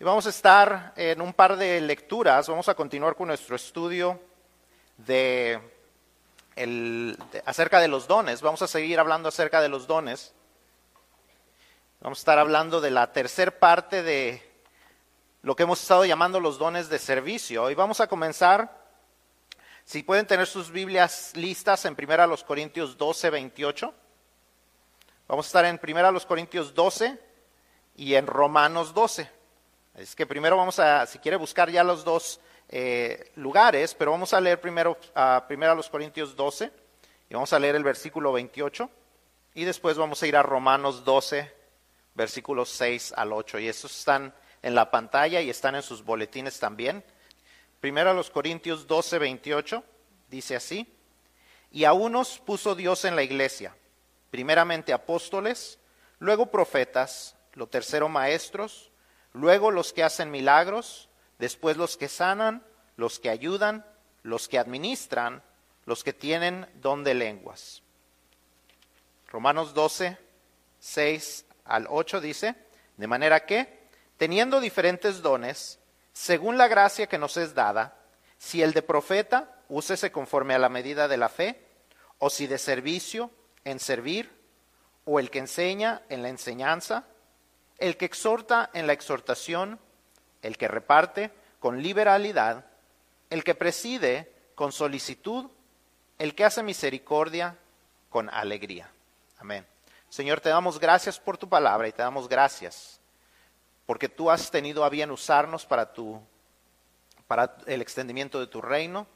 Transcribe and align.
Y 0.00 0.02
vamos 0.02 0.26
a 0.26 0.30
estar 0.30 0.92
en 0.96 1.20
un 1.20 1.32
par 1.32 1.56
de 1.56 1.80
lecturas, 1.80 2.48
vamos 2.48 2.68
a 2.68 2.74
continuar 2.74 3.14
con 3.14 3.28
nuestro 3.28 3.54
estudio 3.54 4.20
de, 4.96 5.60
acerca 7.44 7.78
de 7.78 7.86
los 7.86 8.08
dones, 8.08 8.42
vamos 8.42 8.60
a 8.62 8.66
seguir 8.66 8.98
hablando 8.98 9.28
acerca 9.28 9.60
de 9.60 9.68
los 9.68 9.86
dones. 9.86 10.34
Vamos 12.00 12.18
a 12.18 12.22
estar 12.22 12.38
hablando 12.40 12.80
de 12.80 12.90
la 12.90 13.12
tercer 13.12 13.60
parte 13.60 14.02
de 14.02 14.42
lo 15.42 15.54
que 15.54 15.62
hemos 15.62 15.80
estado 15.80 16.04
llamando 16.04 16.40
los 16.40 16.58
dones 16.58 16.88
de 16.88 16.98
servicio. 16.98 17.70
Y 17.70 17.74
vamos 17.74 18.00
a 18.00 18.08
comenzar, 18.08 18.84
si 19.84 20.02
pueden 20.02 20.26
tener 20.26 20.46
sus 20.48 20.72
Biblias 20.72 21.32
listas 21.34 21.84
en 21.84 21.96
1 21.96 22.36
Corintios 22.44 22.98
12, 22.98 23.30
28. 23.30 23.94
Vamos 25.28 25.46
a 25.46 25.48
estar 25.48 25.64
en 25.64 25.80
1 25.80 26.20
Corintios 26.26 26.74
12 26.74 27.18
y 27.96 28.14
en 28.16 28.26
Romanos 28.26 28.92
12. 28.92 29.33
Es 29.96 30.16
que 30.16 30.26
primero 30.26 30.56
vamos 30.56 30.80
a, 30.80 31.06
si 31.06 31.20
quiere 31.20 31.36
buscar 31.36 31.70
ya 31.70 31.84
los 31.84 32.02
dos 32.02 32.40
eh, 32.68 33.30
lugares, 33.36 33.94
pero 33.94 34.10
vamos 34.10 34.34
a 34.34 34.40
leer 34.40 34.60
primero, 34.60 34.98
a 35.14 35.44
primero 35.46 35.70
a 35.70 35.74
los 35.76 35.88
Corintios 35.88 36.34
12 36.34 36.72
y 37.30 37.34
vamos 37.34 37.52
a 37.52 37.60
leer 37.60 37.76
el 37.76 37.84
versículo 37.84 38.32
28 38.32 38.90
y 39.54 39.62
después 39.62 39.96
vamos 39.96 40.20
a 40.20 40.26
ir 40.26 40.36
a 40.36 40.42
Romanos 40.42 41.04
12, 41.04 41.48
versículos 42.12 42.70
6 42.70 43.14
al 43.16 43.32
8 43.32 43.60
y 43.60 43.68
esos 43.68 43.96
están 43.96 44.34
en 44.62 44.74
la 44.74 44.90
pantalla 44.90 45.40
y 45.40 45.48
están 45.48 45.76
en 45.76 45.82
sus 45.82 46.04
boletines 46.04 46.58
también. 46.58 47.04
Primero 47.80 48.10
a 48.10 48.14
los 48.14 48.30
Corintios 48.30 48.88
12, 48.88 49.18
28 49.20 49.84
dice 50.28 50.56
así, 50.56 50.92
y 51.70 51.84
a 51.84 51.92
unos 51.92 52.40
puso 52.40 52.74
Dios 52.74 53.04
en 53.04 53.14
la 53.14 53.22
iglesia, 53.22 53.76
primeramente 54.32 54.92
apóstoles, 54.92 55.78
luego 56.18 56.46
profetas, 56.50 57.36
lo 57.52 57.68
tercero 57.68 58.08
maestros, 58.08 58.90
luego 59.34 59.70
los 59.70 59.92
que 59.92 60.02
hacen 60.02 60.30
milagros, 60.30 61.10
después 61.38 61.76
los 61.76 61.98
que 61.98 62.08
sanan, 62.08 62.64
los 62.96 63.18
que 63.18 63.28
ayudan, 63.28 63.84
los 64.22 64.48
que 64.48 64.58
administran, 64.58 65.42
los 65.84 66.02
que 66.02 66.14
tienen 66.14 66.66
don 66.76 67.04
de 67.04 67.12
lenguas. 67.12 67.82
Romanos 69.28 69.74
12, 69.74 70.16
6 70.78 71.44
al 71.64 71.86
8 71.90 72.20
dice, 72.20 72.54
de 72.96 73.06
manera 73.06 73.44
que, 73.44 73.88
teniendo 74.16 74.60
diferentes 74.60 75.20
dones, 75.20 75.80
según 76.12 76.56
la 76.56 76.68
gracia 76.68 77.08
que 77.08 77.18
nos 77.18 77.36
es 77.36 77.54
dada, 77.54 77.98
si 78.38 78.62
el 78.62 78.72
de 78.72 78.82
profeta, 78.82 79.60
úsese 79.68 80.12
conforme 80.12 80.54
a 80.54 80.58
la 80.58 80.68
medida 80.68 81.08
de 81.08 81.16
la 81.16 81.28
fe, 81.28 81.66
o 82.18 82.30
si 82.30 82.46
de 82.46 82.58
servicio, 82.58 83.30
en 83.64 83.80
servir, 83.80 84.30
o 85.04 85.18
el 85.18 85.30
que 85.30 85.40
enseña 85.40 86.02
en 86.08 86.22
la 86.22 86.28
enseñanza, 86.28 87.06
el 87.84 87.98
que 87.98 88.06
exhorta 88.06 88.70
en 88.72 88.86
la 88.86 88.94
exhortación, 88.94 89.78
el 90.40 90.56
que 90.56 90.68
reparte 90.68 91.30
con 91.60 91.82
liberalidad, 91.82 92.64
el 93.28 93.44
que 93.44 93.54
preside 93.54 94.32
con 94.54 94.72
solicitud, 94.72 95.50
el 96.18 96.34
que 96.34 96.46
hace 96.46 96.62
misericordia 96.62 97.58
con 98.08 98.30
alegría. 98.30 98.90
Amén. 99.38 99.66
Señor, 100.08 100.40
te 100.40 100.48
damos 100.48 100.80
gracias 100.80 101.20
por 101.20 101.36
tu 101.36 101.46
palabra 101.46 101.86
y 101.86 101.92
te 101.92 102.00
damos 102.00 102.26
gracias 102.26 103.00
porque 103.84 104.08
tú 104.08 104.30
has 104.30 104.50
tenido 104.50 104.82
a 104.82 104.88
bien 104.88 105.10
usarnos 105.10 105.66
para 105.66 105.92
tu 105.92 106.18
para 107.26 107.54
el 107.66 107.82
extendimiento 107.82 108.40
de 108.40 108.46
tu 108.46 108.62
reino. 108.62 109.06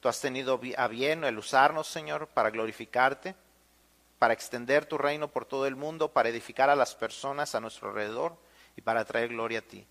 Tú 0.00 0.10
has 0.10 0.20
tenido 0.20 0.60
a 0.76 0.88
bien 0.88 1.24
el 1.24 1.38
usarnos, 1.38 1.86
Señor, 1.86 2.26
para 2.26 2.50
glorificarte 2.50 3.34
para 4.18 4.34
extender 4.34 4.86
tu 4.86 4.98
reino 4.98 5.28
por 5.28 5.44
todo 5.44 5.66
el 5.66 5.76
mundo, 5.76 6.12
para 6.12 6.28
edificar 6.28 6.70
a 6.70 6.76
las 6.76 6.94
personas 6.94 7.54
a 7.54 7.60
nuestro 7.60 7.88
alrededor 7.88 8.36
y 8.76 8.80
para 8.82 9.04
traer 9.04 9.28
gloria 9.28 9.60
a 9.60 9.62
ti. 9.62 9.86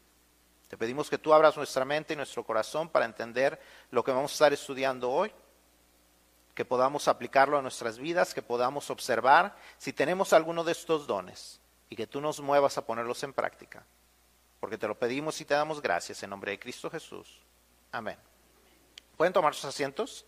Te 0.67 0.77
pedimos 0.77 1.09
que 1.09 1.17
tú 1.17 1.33
abras 1.33 1.57
nuestra 1.57 1.85
mente 1.85 2.13
y 2.13 2.17
nuestro 2.17 2.43
corazón 2.43 2.89
para 2.89 3.05
entender 3.05 3.59
lo 3.91 4.03
que 4.03 4.11
vamos 4.11 4.31
a 4.31 4.35
estar 4.35 4.53
estudiando 4.53 5.11
hoy, 5.11 5.31
que 6.55 6.65
podamos 6.65 7.07
aplicarlo 7.07 7.57
a 7.57 7.61
nuestras 7.61 7.99
vidas, 7.99 8.33
que 8.33 8.41
podamos 8.41 8.89
observar 8.89 9.55
si 9.77 9.93
tenemos 9.93 10.33
alguno 10.33 10.64
de 10.64 10.71
estos 10.71 11.05
dones 11.05 11.61
y 11.89 11.95
que 11.95 12.08
tú 12.08 12.19
nos 12.19 12.39
muevas 12.39 12.77
a 12.77 12.85
ponerlos 12.85 13.21
en 13.23 13.33
práctica. 13.33 13.85
Porque 14.59 14.77
te 14.77 14.87
lo 14.87 14.97
pedimos 14.97 15.39
y 15.41 15.45
te 15.45 15.53
damos 15.53 15.81
gracias 15.81 16.23
en 16.23 16.31
nombre 16.31 16.52
de 16.52 16.59
Cristo 16.59 16.89
Jesús. 16.89 17.41
Amén. 17.91 18.17
¿Pueden 19.17 19.33
tomar 19.33 19.53
sus 19.53 19.65
asientos? 19.65 20.25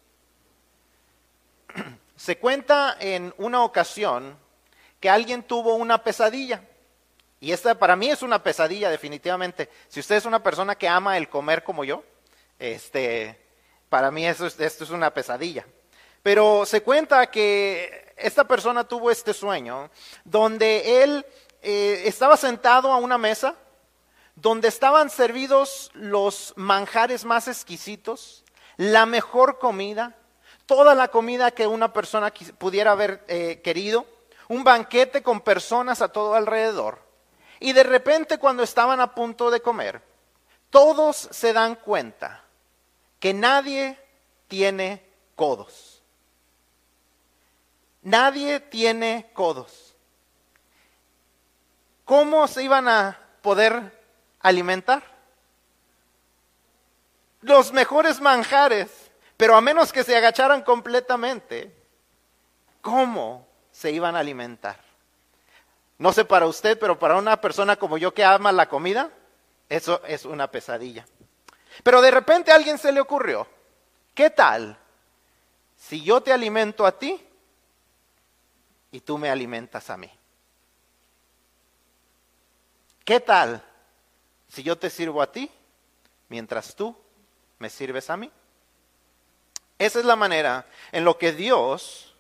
Se 2.17 2.37
cuenta 2.37 2.97
en 2.99 3.33
una 3.37 3.63
ocasión 3.63 4.37
que 4.99 5.09
alguien 5.09 5.43
tuvo 5.43 5.75
una 5.75 6.03
pesadilla. 6.03 6.61
Y 7.39 7.51
esta 7.51 7.75
para 7.75 7.95
mí 7.95 8.09
es 8.09 8.23
una 8.23 8.41
pesadilla 8.41 8.89
definitivamente. 8.89 9.69
Si 9.87 9.99
usted 9.99 10.15
es 10.15 10.25
una 10.25 10.41
persona 10.41 10.75
que 10.75 10.89
ama 10.89 11.17
el 11.17 11.29
comer 11.29 11.63
como 11.63 11.83
yo, 11.83 12.03
este, 12.57 13.39
para 13.89 14.11
mí 14.11 14.25
esto 14.25 14.47
es 14.47 14.89
una 14.89 15.13
pesadilla. 15.13 15.65
Pero 16.23 16.65
se 16.65 16.81
cuenta 16.81 17.29
que 17.29 18.13
esta 18.17 18.45
persona 18.45 18.83
tuvo 18.83 19.11
este 19.11 19.33
sueño 19.33 19.89
donde 20.25 21.03
él 21.03 21.25
eh, 21.61 22.01
estaba 22.05 22.35
sentado 22.35 22.91
a 22.91 22.97
una 22.97 23.17
mesa 23.17 23.55
donde 24.35 24.67
estaban 24.67 25.09
servidos 25.09 25.91
los 25.93 26.53
manjares 26.55 27.25
más 27.25 27.47
exquisitos, 27.47 28.43
la 28.77 29.05
mejor 29.05 29.57
comida, 29.57 30.15
toda 30.67 30.93
la 30.93 31.07
comida 31.07 31.49
que 31.49 31.65
una 31.65 31.91
persona 31.91 32.31
pudiera 32.59 32.91
haber 32.91 33.23
eh, 33.27 33.61
querido, 33.63 34.05
un 34.49 34.63
banquete 34.63 35.23
con 35.23 35.41
personas 35.41 36.01
a 36.01 36.09
todo 36.09 36.35
alrededor. 36.35 36.99
Y 37.59 37.73
de 37.73 37.83
repente 37.83 38.37
cuando 38.37 38.61
estaban 38.61 38.99
a 38.99 39.15
punto 39.15 39.49
de 39.49 39.61
comer, 39.61 40.03
todos 40.69 41.15
se 41.31 41.53
dan 41.53 41.75
cuenta 41.75 42.43
que 43.19 43.33
nadie 43.33 43.97
tiene 44.47 45.03
codos. 45.35 46.03
Nadie 48.03 48.59
tiene 48.59 49.29
codos. 49.33 49.95
¿Cómo 52.05 52.47
se 52.47 52.63
iban 52.63 52.87
a 52.87 53.19
poder 53.41 54.01
alimentar? 54.39 55.03
Los 57.41 57.71
mejores 57.71 58.21
manjares 58.21 59.06
pero 59.37 59.55
a 59.55 59.61
menos 59.61 59.93
que 59.93 60.03
se 60.03 60.17
agacharan 60.17 60.63
completamente, 60.63 61.71
¿cómo 62.81 63.47
se 63.71 63.91
iban 63.91 64.15
a 64.15 64.19
alimentar? 64.19 64.79
No 65.99 66.11
sé 66.11 66.25
para 66.25 66.47
usted, 66.47 66.77
pero 66.79 66.97
para 66.97 67.17
una 67.17 67.39
persona 67.39 67.75
como 67.75 67.99
yo 67.99 68.13
que 68.13 68.25
ama 68.25 68.51
la 68.51 68.67
comida, 68.67 69.11
eso 69.69 70.01
es 70.05 70.25
una 70.25 70.49
pesadilla. 70.49 71.05
Pero 71.83 72.01
de 72.01 72.09
repente 72.09 72.51
a 72.51 72.55
alguien 72.55 72.79
se 72.79 72.91
le 72.91 72.99
ocurrió, 72.99 73.47
¿qué 74.15 74.31
tal 74.31 74.77
si 75.75 76.03
yo 76.03 76.21
te 76.21 76.33
alimento 76.33 76.85
a 76.85 76.97
ti 76.97 77.23
y 78.91 79.01
tú 79.01 79.19
me 79.19 79.29
alimentas 79.29 79.89
a 79.91 79.97
mí? 79.97 80.11
¿Qué 83.05 83.19
tal 83.19 83.63
si 84.49 84.63
yo 84.63 84.77
te 84.77 84.89
sirvo 84.89 85.21
a 85.21 85.31
ti 85.31 85.49
mientras 86.29 86.75
tú 86.75 86.95
me 87.59 87.69
sirves 87.69 88.09
a 88.09 88.17
mí? 88.17 88.31
Esa 89.79 89.99
es 89.99 90.05
la 90.05 90.15
manera 90.15 90.65
en 90.91 91.03
lo 91.03 91.17
que 91.17 91.31
Dios 91.31 92.15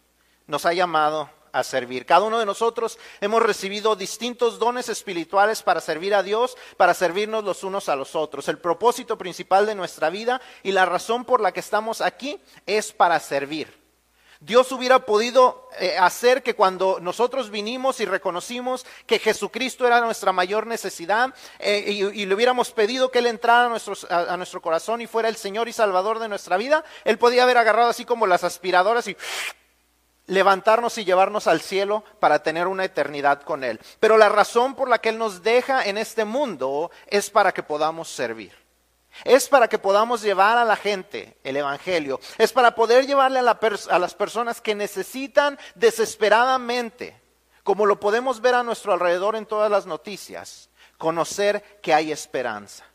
nos 0.45 0.65
ha 0.65 0.73
llamado 0.73 1.29
a 1.51 1.63
servir. 1.63 2.05
Cada 2.05 2.25
uno 2.25 2.39
de 2.39 2.45
nosotros 2.45 2.99
hemos 3.19 3.41
recibido 3.41 3.95
distintos 3.95 4.59
dones 4.59 4.89
espirituales 4.89 5.63
para 5.63 5.81
servir 5.81 6.13
a 6.13 6.23
Dios, 6.23 6.55
para 6.77 6.93
servirnos 6.93 7.43
los 7.43 7.63
unos 7.63 7.89
a 7.89 7.95
los 7.95 8.15
otros. 8.15 8.47
El 8.47 8.59
propósito 8.59 9.17
principal 9.17 9.65
de 9.65 9.75
nuestra 9.75 10.09
vida 10.09 10.41
y 10.61 10.71
la 10.71 10.85
razón 10.85 11.25
por 11.25 11.41
la 11.41 11.51
que 11.51 11.59
estamos 11.59 12.01
aquí 12.01 12.39
es 12.65 12.91
para 12.91 13.19
servir. 13.19 13.86
Dios 14.39 14.71
hubiera 14.71 14.99
podido 14.99 15.69
eh, 15.79 15.97
hacer 15.97 16.43
que 16.43 16.55
cuando 16.55 16.99
nosotros 16.99 17.49
vinimos 17.49 17.99
y 17.99 18.05
reconocimos 18.05 18.85
que 19.05 19.19
Jesucristo 19.19 19.87
era 19.87 20.01
nuestra 20.01 20.31
mayor 20.31 20.67
necesidad 20.67 21.33
eh, 21.59 22.11
y, 22.13 22.25
le 22.25 22.35
hubiéramos 22.35 22.71
pedido 22.71 23.09
que 23.09 23.19
Él 23.19 23.27
entrara 23.27 23.75
a, 24.09 24.33
a, 24.33 24.37
nuestro 24.37 24.61
corazón 24.61 25.01
y 25.01 25.07
fuera 25.07 25.29
el 25.29 25.37
Señor 25.37 25.67
y 25.67 25.73
Salvador 25.73 26.19
de 26.19 26.29
nuestra 26.29 26.57
vida, 26.57 26.83
Él 27.03 27.17
podía 27.17 27.43
haber 27.43 27.57
agarrado 27.57 27.89
así 27.89 28.05
como 28.05 28.27
las 28.27 28.43
aspiradoras 28.43 29.07
y 29.07 29.17
levantarnos 30.27 30.97
y 30.97 31.05
llevarnos 31.05 31.47
al 31.47 31.61
cielo 31.61 32.03
para 32.19 32.43
tener 32.43 32.67
una 32.67 32.85
eternidad 32.85 33.41
con 33.41 33.63
Él. 33.63 33.79
Pero 33.99 34.17
la 34.17 34.29
razón 34.29 34.75
por 34.75 34.89
la 34.89 34.99
que 34.99 35.09
Él 35.09 35.17
nos 35.17 35.41
deja 35.41 35.83
en 35.83 35.97
este 35.97 36.25
mundo 36.25 36.91
es 37.07 37.29
para 37.29 37.53
que 37.53 37.63
podamos 37.63 38.09
servir. 38.09 38.66
Es 39.23 39.47
para 39.47 39.67
que 39.67 39.79
podamos 39.79 40.21
llevar 40.21 40.57
a 40.57 40.65
la 40.65 40.75
gente 40.75 41.37
el 41.43 41.57
Evangelio. 41.57 42.19
Es 42.37 42.51
para 42.53 42.75
poder 42.75 43.07
llevarle 43.07 43.39
a, 43.39 43.99
las 43.99 44.13
personas 44.15 44.61
que 44.61 44.75
necesitan 44.75 45.57
desesperadamente, 45.75 47.19
como 47.63 47.85
lo 47.85 47.99
podemos 47.99 48.41
ver 48.41 48.55
a 48.55 48.63
nuestro 48.63 48.93
alrededor 48.93 49.35
en 49.35 49.45
todas 49.45 49.71
las 49.71 49.85
noticias, 49.85 50.69
conocer 50.97 51.79
que 51.81 51.93
hay 51.93 52.11
esperanza. 52.11 52.85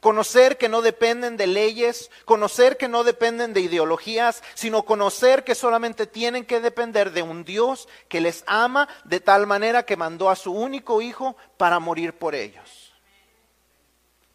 Conocer 0.00 0.58
que 0.58 0.68
no 0.68 0.80
dependen 0.80 1.36
de 1.36 1.48
leyes, 1.48 2.10
conocer 2.24 2.76
que 2.76 2.86
no 2.86 3.02
dependen 3.02 3.52
de 3.52 3.62
ideologías, 3.62 4.44
sino 4.54 4.84
conocer 4.84 5.42
que 5.42 5.56
solamente 5.56 6.06
tienen 6.06 6.44
que 6.44 6.60
depender 6.60 7.10
de 7.10 7.22
un 7.22 7.42
Dios 7.42 7.88
que 8.08 8.20
les 8.20 8.44
ama 8.46 8.88
de 9.04 9.18
tal 9.18 9.48
manera 9.48 9.84
que 9.84 9.96
mandó 9.96 10.30
a 10.30 10.36
su 10.36 10.52
único 10.52 11.02
hijo 11.02 11.36
para 11.56 11.80
morir 11.80 12.16
por 12.16 12.36
ellos. 12.36 12.77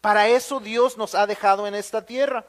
Para 0.04 0.28
eso 0.28 0.60
Dios 0.60 0.98
nos 0.98 1.14
ha 1.14 1.26
dejado 1.26 1.66
en 1.66 1.74
esta 1.74 2.04
tierra. 2.04 2.44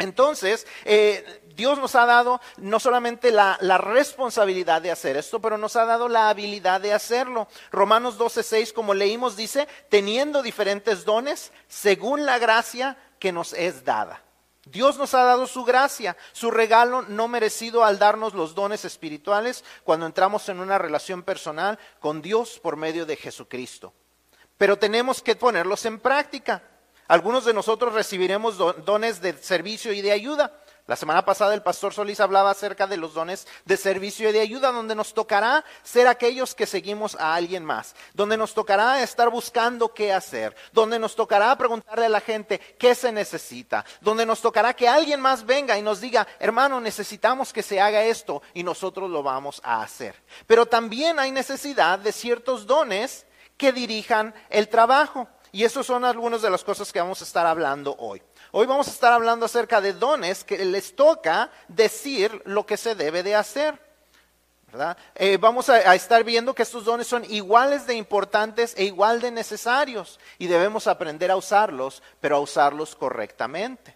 Entonces, 0.00 0.66
eh, 0.84 1.40
Dios 1.54 1.78
nos 1.78 1.94
ha 1.94 2.06
dado 2.06 2.40
no 2.56 2.80
solamente 2.80 3.30
la, 3.30 3.56
la, 3.60 3.78
responsabilidad 3.78 4.82
de 4.82 4.90
hacer 4.90 5.16
esto, 5.16 5.38
pero 5.40 5.56
nos 5.56 5.76
ha 5.76 5.84
dado 5.84 6.08
la 6.08 6.28
habilidad 6.28 6.80
de 6.80 6.92
hacerlo. 6.92 7.46
Romanos 7.70 8.18
12:6, 8.18 8.72
como 8.72 8.94
leímos, 8.94 9.36
dice, 9.36 9.68
teniendo 9.90 10.42
diferentes 10.42 11.04
dones 11.04 11.52
según 11.68 12.26
la 12.26 12.40
gracia 12.40 12.96
que 13.20 13.30
nos 13.30 13.52
es 13.52 13.84
dada. 13.84 14.20
Dios 14.64 14.98
nos 14.98 15.14
ha 15.14 15.22
dado 15.22 15.46
su 15.46 15.62
gracia, 15.62 16.16
su 16.32 16.50
regalo 16.50 17.02
no 17.02 17.28
merecido 17.28 17.84
al 17.84 18.00
darnos 18.00 18.34
los 18.34 18.56
dones 18.56 18.84
espirituales 18.84 19.62
cuando 19.84 20.06
entramos 20.06 20.48
en 20.48 20.58
una 20.58 20.78
relación 20.78 21.22
personal 21.22 21.78
con 22.00 22.22
Dios 22.22 22.58
por 22.58 22.74
medio 22.74 23.06
de 23.06 23.14
Jesucristo. 23.14 23.92
Pero 24.58 24.78
tenemos 24.78 25.22
que 25.22 25.36
ponerlos 25.36 25.84
en 25.86 25.98
práctica. 25.98 26.62
Algunos 27.12 27.44
de 27.44 27.52
nosotros 27.52 27.92
recibiremos 27.92 28.56
dones 28.56 29.20
de 29.20 29.34
servicio 29.34 29.92
y 29.92 30.00
de 30.00 30.12
ayuda. 30.12 30.50
La 30.86 30.96
semana 30.96 31.26
pasada 31.26 31.52
el 31.52 31.60
pastor 31.60 31.92
Solís 31.92 32.20
hablaba 32.20 32.50
acerca 32.50 32.86
de 32.86 32.96
los 32.96 33.12
dones 33.12 33.46
de 33.66 33.76
servicio 33.76 34.30
y 34.30 34.32
de 34.32 34.40
ayuda, 34.40 34.72
donde 34.72 34.94
nos 34.94 35.12
tocará 35.12 35.62
ser 35.82 36.06
aquellos 36.06 36.54
que 36.54 36.64
seguimos 36.64 37.14
a 37.16 37.34
alguien 37.34 37.66
más, 37.66 37.94
donde 38.14 38.38
nos 38.38 38.54
tocará 38.54 39.02
estar 39.02 39.28
buscando 39.28 39.92
qué 39.92 40.10
hacer, 40.10 40.56
donde 40.72 40.98
nos 40.98 41.14
tocará 41.14 41.54
preguntarle 41.58 42.06
a 42.06 42.08
la 42.08 42.20
gente 42.22 42.58
qué 42.78 42.94
se 42.94 43.12
necesita, 43.12 43.84
donde 44.00 44.24
nos 44.24 44.40
tocará 44.40 44.72
que 44.72 44.88
alguien 44.88 45.20
más 45.20 45.44
venga 45.44 45.76
y 45.76 45.82
nos 45.82 46.00
diga, 46.00 46.26
hermano, 46.38 46.80
necesitamos 46.80 47.52
que 47.52 47.62
se 47.62 47.78
haga 47.78 48.04
esto 48.04 48.40
y 48.54 48.62
nosotros 48.62 49.10
lo 49.10 49.22
vamos 49.22 49.60
a 49.64 49.82
hacer. 49.82 50.14
Pero 50.46 50.64
también 50.64 51.18
hay 51.18 51.30
necesidad 51.30 51.98
de 51.98 52.10
ciertos 52.10 52.66
dones 52.66 53.26
que 53.58 53.70
dirijan 53.70 54.34
el 54.48 54.70
trabajo. 54.70 55.28
Y 55.54 55.64
esas 55.64 55.84
son 55.84 56.02
algunas 56.06 56.40
de 56.40 56.48
las 56.48 56.64
cosas 56.64 56.90
que 56.90 56.98
vamos 56.98 57.20
a 57.20 57.24
estar 57.24 57.46
hablando 57.46 57.94
hoy. 57.98 58.22
Hoy 58.52 58.66
vamos 58.66 58.88
a 58.88 58.90
estar 58.90 59.12
hablando 59.12 59.44
acerca 59.44 59.82
de 59.82 59.92
dones 59.92 60.44
que 60.44 60.64
les 60.64 60.96
toca 60.96 61.50
decir 61.68 62.40
lo 62.46 62.64
que 62.64 62.78
se 62.78 62.94
debe 62.94 63.22
de 63.22 63.34
hacer. 63.34 63.78
¿verdad? 64.68 64.96
Eh, 65.14 65.36
vamos 65.36 65.68
a, 65.68 65.94
estar 65.94 66.24
viendo 66.24 66.54
que 66.54 66.62
estos 66.62 66.86
dones 66.86 67.06
son 67.06 67.26
iguales 67.26 67.86
de 67.86 67.94
importantes 67.94 68.72
e 68.78 68.84
igual 68.84 69.20
de 69.20 69.30
necesarios 69.30 70.18
y 70.38 70.46
debemos 70.46 70.86
aprender 70.86 71.30
a 71.30 71.36
usarlos, 71.36 72.02
pero 72.18 72.36
a 72.36 72.40
usarlos 72.40 72.96
correctamente. 72.96 73.94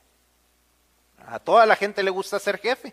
A 1.27 1.39
toda 1.39 1.65
la 1.65 1.75
gente 1.75 2.03
le 2.03 2.11
gusta 2.11 2.39
ser 2.39 2.59
jefe, 2.59 2.93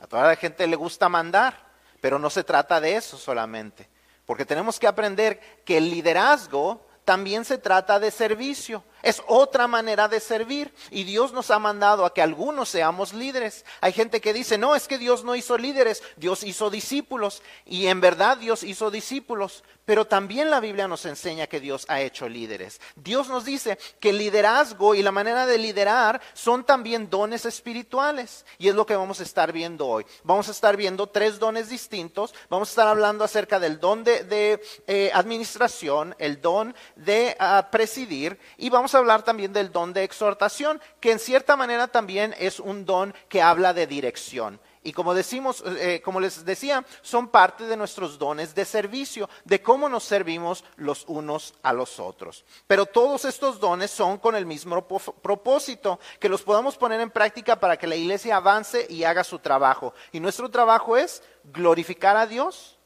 a 0.00 0.06
toda 0.06 0.28
la 0.28 0.36
gente 0.36 0.66
le 0.66 0.76
gusta 0.76 1.10
mandar, 1.10 1.62
pero 2.00 2.18
no 2.18 2.30
se 2.30 2.42
trata 2.42 2.80
de 2.80 2.96
eso 2.96 3.18
solamente, 3.18 3.86
porque 4.24 4.46
tenemos 4.46 4.78
que 4.78 4.86
aprender 4.86 5.62
que 5.66 5.76
el 5.76 5.90
liderazgo 5.90 6.87
también 7.08 7.46
se 7.46 7.56
trata 7.56 7.98
de 7.98 8.10
servicio. 8.10 8.84
Es 9.02 9.22
otra 9.26 9.66
manera 9.66 10.08
de 10.08 10.20
servir. 10.20 10.72
Y 10.90 11.04
Dios 11.04 11.32
nos 11.32 11.50
ha 11.50 11.58
mandado 11.58 12.04
a 12.04 12.12
que 12.12 12.22
algunos 12.22 12.68
seamos 12.68 13.12
líderes. 13.12 13.64
Hay 13.80 13.92
gente 13.92 14.20
que 14.20 14.32
dice, 14.32 14.58
no, 14.58 14.74
es 14.74 14.88
que 14.88 14.98
Dios 14.98 15.24
no 15.24 15.36
hizo 15.36 15.56
líderes, 15.56 16.02
Dios 16.16 16.42
hizo 16.42 16.70
discípulos. 16.70 17.42
Y 17.64 17.86
en 17.86 18.00
verdad 18.00 18.38
Dios 18.38 18.62
hizo 18.62 18.90
discípulos. 18.90 19.62
Pero 19.88 20.06
también 20.06 20.50
la 20.50 20.60
Biblia 20.60 20.86
nos 20.86 21.06
enseña 21.06 21.46
que 21.46 21.60
Dios 21.60 21.86
ha 21.88 22.02
hecho 22.02 22.28
líderes. 22.28 22.78
Dios 22.94 23.28
nos 23.28 23.46
dice 23.46 23.78
que 24.00 24.10
el 24.10 24.18
liderazgo 24.18 24.94
y 24.94 25.02
la 25.02 25.12
manera 25.12 25.46
de 25.46 25.56
liderar 25.56 26.20
son 26.34 26.64
también 26.64 27.08
dones 27.08 27.46
espirituales. 27.46 28.44
Y 28.58 28.68
es 28.68 28.74
lo 28.74 28.84
que 28.84 28.96
vamos 28.96 29.20
a 29.20 29.22
estar 29.22 29.50
viendo 29.50 29.86
hoy. 29.86 30.04
Vamos 30.24 30.48
a 30.48 30.50
estar 30.50 30.76
viendo 30.76 31.06
tres 31.06 31.38
dones 31.38 31.70
distintos. 31.70 32.34
Vamos 32.50 32.68
a 32.68 32.72
estar 32.72 32.86
hablando 32.86 33.24
acerca 33.24 33.58
del 33.58 33.80
don 33.80 34.04
de, 34.04 34.60
eh, 34.86 35.10
administración, 35.14 36.14
el 36.18 36.42
don 36.42 36.74
de 36.94 37.34
ah, 37.38 37.68
presidir. 37.72 38.38
Y 38.58 38.68
vamos 38.68 38.87
a 38.94 38.98
hablar 38.98 39.22
también 39.22 39.52
del 39.52 39.72
don 39.72 39.92
de 39.92 40.04
exhortación, 40.04 40.80
que 41.00 41.12
en 41.12 41.18
cierta 41.18 41.56
manera 41.56 41.88
también 41.88 42.34
es 42.38 42.60
un 42.60 42.84
don 42.84 43.14
que 43.28 43.42
habla 43.42 43.74
de 43.74 43.86
dirección. 43.86 44.60
Y 44.82 44.92
como 44.92 45.12
decimos, 45.12 45.62
eh, 45.66 46.00
como 46.02 46.20
les 46.20 46.44
decía, 46.44 46.84
son 47.02 47.28
parte 47.28 47.64
de 47.64 47.76
nuestros 47.76 48.18
dones 48.18 48.54
de 48.54 48.64
servicio, 48.64 49.28
de 49.44 49.60
cómo 49.60 49.88
nos 49.88 50.04
servimos 50.04 50.64
los 50.76 51.04
unos 51.08 51.54
a 51.62 51.72
los 51.72 52.00
otros. 52.00 52.44
Pero 52.66 52.86
todos 52.86 53.24
estos 53.24 53.60
dones 53.60 53.90
son 53.90 54.18
con 54.18 54.34
el 54.34 54.46
mismo 54.46 54.86
propósito, 54.86 55.98
que 56.18 56.28
los 56.28 56.42
podamos 56.42 56.76
poner 56.76 57.00
en 57.00 57.10
práctica 57.10 57.60
para 57.60 57.76
que 57.76 57.86
la 57.86 57.96
iglesia 57.96 58.36
avance 58.36 58.86
y 58.88 59.04
haga 59.04 59.24
su 59.24 59.40
trabajo. 59.40 59.92
Y 60.12 60.20
nuestro 60.20 60.50
trabajo 60.50 60.96
es 60.96 61.22
glorificar 61.44 62.16
a 62.16 62.26
Dios 62.26 62.78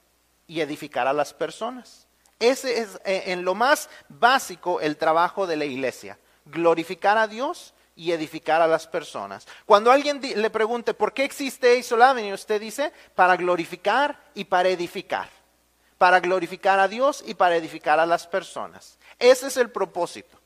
y 0.46 0.60
edificar 0.60 1.06
a 1.06 1.12
las 1.12 1.32
personas. 1.32 2.01
Ese 2.42 2.80
es 2.80 2.98
eh, 3.04 3.22
en 3.26 3.44
lo 3.44 3.54
más 3.54 3.88
básico 4.08 4.80
el 4.80 4.96
trabajo 4.96 5.46
de 5.46 5.54
la 5.54 5.64
iglesia, 5.64 6.18
glorificar 6.44 7.16
a 7.16 7.28
Dios 7.28 7.72
y 7.94 8.10
edificar 8.10 8.60
a 8.60 8.66
las 8.66 8.88
personas. 8.88 9.46
Cuando 9.64 9.92
alguien 9.92 10.20
le 10.20 10.50
pregunte 10.50 10.92
por 10.92 11.14
qué 11.14 11.22
existe 11.22 11.68
Aisol 11.68 12.02
Avenue, 12.02 12.32
usted 12.32 12.60
dice 12.60 12.92
para 13.14 13.36
glorificar 13.36 14.18
y 14.34 14.42
para 14.42 14.70
edificar, 14.70 15.28
para 15.98 16.18
glorificar 16.18 16.80
a 16.80 16.88
Dios 16.88 17.22
y 17.24 17.34
para 17.34 17.54
edificar 17.54 18.00
a 18.00 18.06
las 18.06 18.26
personas. 18.26 18.98
Ese 19.20 19.46
es 19.46 19.56
el 19.56 19.70
propósito. 19.70 20.36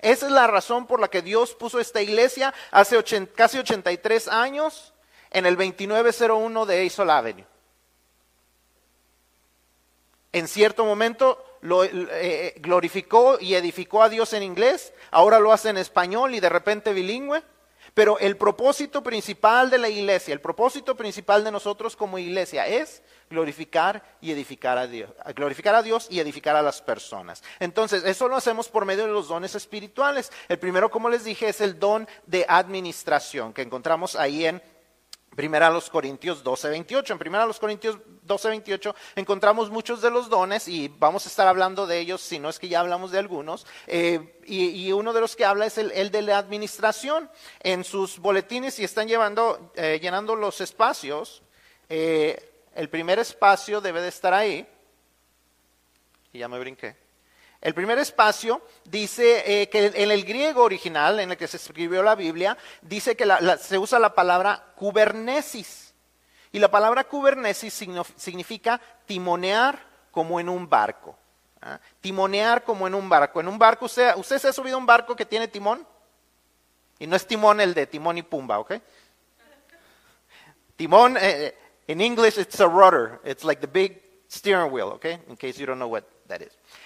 Esa 0.00 0.26
es 0.26 0.32
la 0.32 0.46
razón 0.46 0.86
por 0.86 1.00
la 1.00 1.08
que 1.08 1.22
Dios 1.22 1.54
puso 1.54 1.80
esta 1.80 2.02
iglesia 2.02 2.52
hace 2.70 3.02
casi 3.34 3.56
83 3.56 4.28
años 4.28 4.92
en 5.30 5.46
el 5.46 5.56
2901 5.56 6.66
de 6.66 6.80
Aisol 6.80 7.08
Avenue 7.08 7.49
en 10.32 10.48
cierto 10.48 10.84
momento 10.84 11.44
lo 11.60 11.84
eh, 11.84 11.90
eh, 11.92 12.54
glorificó 12.60 13.38
y 13.40 13.54
edificó 13.54 14.02
a 14.02 14.08
Dios 14.08 14.32
en 14.32 14.42
inglés, 14.42 14.92
ahora 15.10 15.38
lo 15.38 15.52
hace 15.52 15.70
en 15.70 15.76
español 15.76 16.34
y 16.34 16.40
de 16.40 16.48
repente 16.48 16.92
bilingüe. 16.92 17.42
Pero 17.94 18.18
el 18.20 18.36
propósito 18.36 19.02
principal 19.02 19.68
de 19.68 19.78
la 19.78 19.88
iglesia, 19.88 20.32
el 20.32 20.40
propósito 20.40 20.96
principal 20.96 21.42
de 21.42 21.50
nosotros 21.50 21.96
como 21.96 22.18
iglesia 22.18 22.66
es 22.68 23.02
glorificar 23.28 24.04
y 24.20 24.30
edificar 24.30 24.78
a 24.78 24.86
Dios, 24.86 25.10
glorificar 25.34 25.74
a 25.74 25.82
Dios 25.82 26.06
y 26.08 26.20
edificar 26.20 26.54
a 26.54 26.62
las 26.62 26.82
personas. 26.82 27.42
Entonces, 27.58 28.04
eso 28.04 28.28
lo 28.28 28.36
hacemos 28.36 28.68
por 28.68 28.84
medio 28.84 29.06
de 29.06 29.12
los 29.12 29.28
dones 29.28 29.56
espirituales. 29.56 30.30
El 30.48 30.58
primero, 30.58 30.90
como 30.90 31.08
les 31.08 31.24
dije, 31.24 31.48
es 31.48 31.60
el 31.60 31.80
don 31.80 32.08
de 32.26 32.46
administración 32.48 33.52
que 33.52 33.62
encontramos 33.62 34.14
ahí 34.14 34.46
en 34.46 34.62
Primera 35.40 35.68
a 35.68 35.70
los 35.70 35.88
Corintios 35.88 36.44
12, 36.44 36.68
28. 36.68 37.14
En 37.14 37.18
Primera 37.18 37.44
a 37.44 37.46
los 37.46 37.58
Corintios 37.58 37.96
12, 38.24 38.48
28 38.50 38.94
encontramos 39.16 39.70
muchos 39.70 40.02
de 40.02 40.10
los 40.10 40.28
dones 40.28 40.68
y 40.68 40.88
vamos 40.88 41.24
a 41.24 41.30
estar 41.30 41.48
hablando 41.48 41.86
de 41.86 41.98
ellos, 41.98 42.20
si 42.20 42.38
no 42.38 42.50
es 42.50 42.58
que 42.58 42.68
ya 42.68 42.80
hablamos 42.80 43.10
de 43.10 43.20
algunos. 43.20 43.66
Eh, 43.86 44.38
y, 44.44 44.92
uno 44.92 45.14
de 45.14 45.20
los 45.22 45.36
que 45.36 45.46
habla 45.46 45.64
es 45.64 45.78
el, 45.78 46.10
de 46.10 46.20
la 46.20 46.36
administración. 46.36 47.30
En 47.60 47.84
sus 47.84 48.18
boletines, 48.18 48.78
y 48.80 48.84
están 48.84 49.08
llevando, 49.08 49.72
eh, 49.76 49.98
llenando 50.02 50.36
los 50.36 50.60
espacios, 50.60 51.42
eh, 51.88 52.66
el 52.74 52.90
primer 52.90 53.18
espacio 53.18 53.80
debe 53.80 54.02
de 54.02 54.08
estar 54.08 54.34
ahí. 54.34 54.68
Y 56.34 56.38
ya 56.38 56.48
me 56.48 56.58
brinqué. 56.58 56.96
El 57.60 57.74
primer 57.74 57.98
espacio 57.98 58.62
dice 58.84 59.62
eh, 59.62 59.68
que 59.68 59.86
en 59.86 60.10
el 60.10 60.24
griego 60.24 60.62
original, 60.62 61.20
en 61.20 61.32
el 61.32 61.36
que 61.36 61.46
se 61.46 61.58
escribió 61.58 62.02
la 62.02 62.14
Biblia, 62.14 62.56
dice 62.80 63.16
que 63.16 63.28
se 63.60 63.76
usa 63.76 63.98
la 63.98 64.14
palabra 64.14 64.72
kubernesis. 64.76 65.94
Y 66.52 66.58
la 66.58 66.70
palabra 66.70 67.04
kubernesis 67.04 67.86
significa 68.16 68.80
timonear 69.04 69.78
como 70.10 70.40
en 70.40 70.48
un 70.48 70.68
barco. 70.68 71.16
¿ah? 71.60 71.78
Timonear 72.00 72.64
como 72.64 72.86
en 72.86 72.94
un 72.94 73.08
barco. 73.08 73.40
En 73.40 73.48
un 73.48 73.58
barco, 73.58 73.84
usted, 73.84 74.16
¿usted 74.16 74.38
se 74.38 74.48
ha 74.48 74.52
subido 74.52 74.76
a 74.76 74.78
un 74.78 74.86
barco 74.86 75.14
que 75.14 75.26
tiene 75.26 75.46
timón? 75.46 75.86
Y 76.98 77.06
no 77.06 77.14
es 77.14 77.26
timón 77.26 77.60
el 77.60 77.74
de 77.74 77.86
timón 77.86 78.16
y 78.18 78.22
pumba, 78.22 78.58
¿ok? 78.58 78.72
Timón, 80.76 81.18
eh, 81.20 81.54
en 81.86 82.00
inglés, 82.00 82.38
it's 82.38 82.60
a 82.60 82.66
rudder. 82.66 83.20
It's 83.22 83.44
like 83.44 83.60
the 83.60 83.66
big 83.66 84.02
steering 84.28 84.72
wheel, 84.72 84.88
¿ok? 84.88 85.04
In 85.28 85.36
case 85.36 85.58
you 85.58 85.66
don't 85.66 85.78
know 85.78 85.88
what 85.88 86.04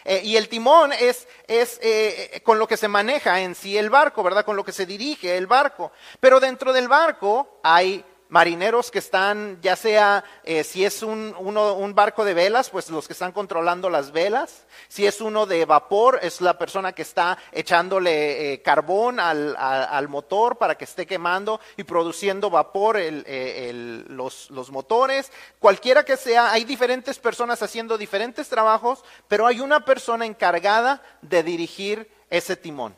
eh, 0.05 0.21
y 0.23 0.37
el 0.37 0.49
timón 0.49 0.93
es, 0.93 1.27
es 1.47 1.79
eh, 1.83 2.41
con 2.45 2.59
lo 2.59 2.67
que 2.67 2.77
se 2.77 2.89
maneja 2.89 3.41
en 3.41 3.55
sí 3.55 3.77
el 3.79 3.91
barco, 3.91 4.23
¿verdad? 4.23 4.45
Con 4.45 4.57
lo 4.57 4.65
que 4.65 4.73
se 4.73 4.87
dirige 4.87 5.37
el 5.37 5.47
barco. 5.47 5.93
Pero 6.21 6.41
dentro 6.41 6.73
del 6.73 6.89
barco 6.89 7.61
hay 7.63 8.05
marineros 8.35 8.91
que 8.91 8.99
están, 8.99 9.61
ya 9.63 9.77
sea 9.77 10.25
eh, 10.43 10.65
si 10.65 10.85
es 10.85 11.05
un, 11.05 11.37
uno, 11.39 11.75
un, 11.75 11.95
barco 11.95 12.25
de 12.25 12.35
velas, 12.35 12.69
pues 12.69 12.91
los 12.91 13.07
que 13.07 13.13
están 13.13 13.31
controlando 13.31 13.89
las 13.89 14.11
velas, 14.11 14.67
si 14.89 15.07
es 15.07 15.21
uno 15.21 15.47
de 15.47 15.65
vapor, 15.65 16.19
es 16.21 16.41
la 16.41 16.59
persona 16.59 16.91
que 16.91 17.03
está 17.03 17.39
echándole 17.53 18.55
eh, 18.55 18.61
carbón 18.61 19.21
al, 19.21 20.09
motor 20.09 20.59
para 20.59 20.75
que 20.75 20.83
esté 20.83 21.07
quemando 21.07 21.61
y 21.77 21.85
produciendo 21.85 22.51
vapor 22.51 22.97
eh, 22.99 24.03
los 24.09 24.71
motores, 24.73 25.31
cualquiera 25.61 26.05
que 26.05 26.17
sea, 26.17 26.51
hay 26.51 26.65
diferentes 26.65 27.21
personas 27.21 27.63
haciendo 27.63 27.97
diferentes 27.97 28.49
trabajos, 28.49 29.05
pero 29.29 29.47
hay 29.47 29.61
una 29.61 29.85
persona 29.85 30.27
encargada 30.27 31.01
de 31.23 31.45
dirigir 31.45 32.11
ese 32.31 32.57
timón. 32.57 32.97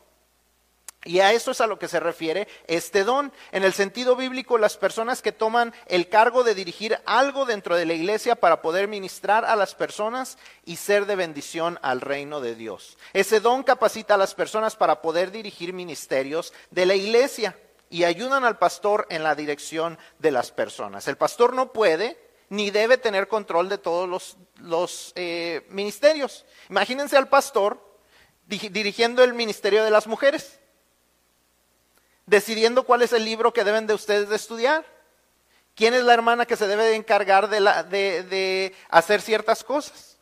Y 1.07 1.21
a 1.21 1.31
eso 1.31 1.51
es 1.51 1.61
a 1.61 1.67
lo 1.67 1.79
que 1.79 1.87
se 1.87 2.01
refiere 2.01 2.49
este 2.67 3.05
don. 3.05 3.31
En 3.53 3.63
el 3.63 3.71
sentido 3.71 4.17
bíblico, 4.17 4.57
las 4.57 4.75
personas 4.75 5.21
que 5.21 5.31
toman 5.31 5.73
el 5.85 6.09
cargo 6.09 6.43
de 6.43 6.53
dirigir 6.53 6.99
algo 7.05 7.45
dentro 7.45 7.77
de 7.77 7.85
la 7.85 7.93
iglesia 7.93 8.35
para 8.35 8.61
poder 8.61 8.89
ministrar 8.89 9.45
a 9.45 9.55
las 9.55 9.73
personas 9.73 10.37
y 10.65 10.75
ser 10.75 11.05
de 11.05 11.15
bendición 11.15 11.79
al 11.81 12.01
reino 12.01 12.41
de 12.41 12.55
Dios. 12.55 12.97
Ese 13.13 13.39
don 13.39 13.63
capacita 13.63 14.15
a 14.15 14.17
las 14.17 14.35
personas 14.35 14.75
para 14.75 15.01
poder 15.01 15.31
dirigir 15.31 15.71
ministerios 15.71 16.51
de 16.71 16.85
la 16.85 16.95
iglesia 16.95 17.57
y 17.89 18.03
ayudan 18.03 18.43
al 18.43 18.57
pastor 18.57 19.07
en 19.09 19.23
la 19.23 19.33
dirección 19.33 19.97
de 20.19 20.31
las 20.31 20.51
personas. 20.51 21.07
El 21.07 21.15
pastor 21.15 21.53
no 21.53 21.71
puede 21.71 22.19
ni 22.49 22.69
debe 22.69 22.97
tener 22.97 23.29
control 23.29 23.69
de 23.69 23.77
todos 23.77 24.35
los, 24.57 25.13
eh, 25.15 25.65
ministerios. 25.69 26.45
Imagínense 26.69 27.15
al 27.15 27.29
pastor 27.29 27.81
dirigiendo 28.45 29.23
el 29.23 29.33
ministerio 29.33 29.85
de 29.85 29.91
las 29.91 30.05
mujeres 30.07 30.59
decidiendo 32.27 32.83
cuál 32.83 33.01
es 33.01 33.13
el 33.13 33.25
libro 33.25 33.51
que 33.51 33.63
deben 33.63 33.87
de 33.87 33.95
ustedes 33.95 34.29
de 34.29 34.35
estudiar. 34.35 34.85
¿Quién 35.73 35.95
es 35.95 36.03
la 36.03 36.13
hermana 36.13 36.45
que 36.45 36.55
se 36.55 36.67
debe 36.67 36.83
de 36.83 36.95
encargar 36.95 37.49
de, 37.49 37.59
de 38.23 38.75
hacer 38.89 39.21
ciertas 39.21 39.63
cosas? 39.63 40.17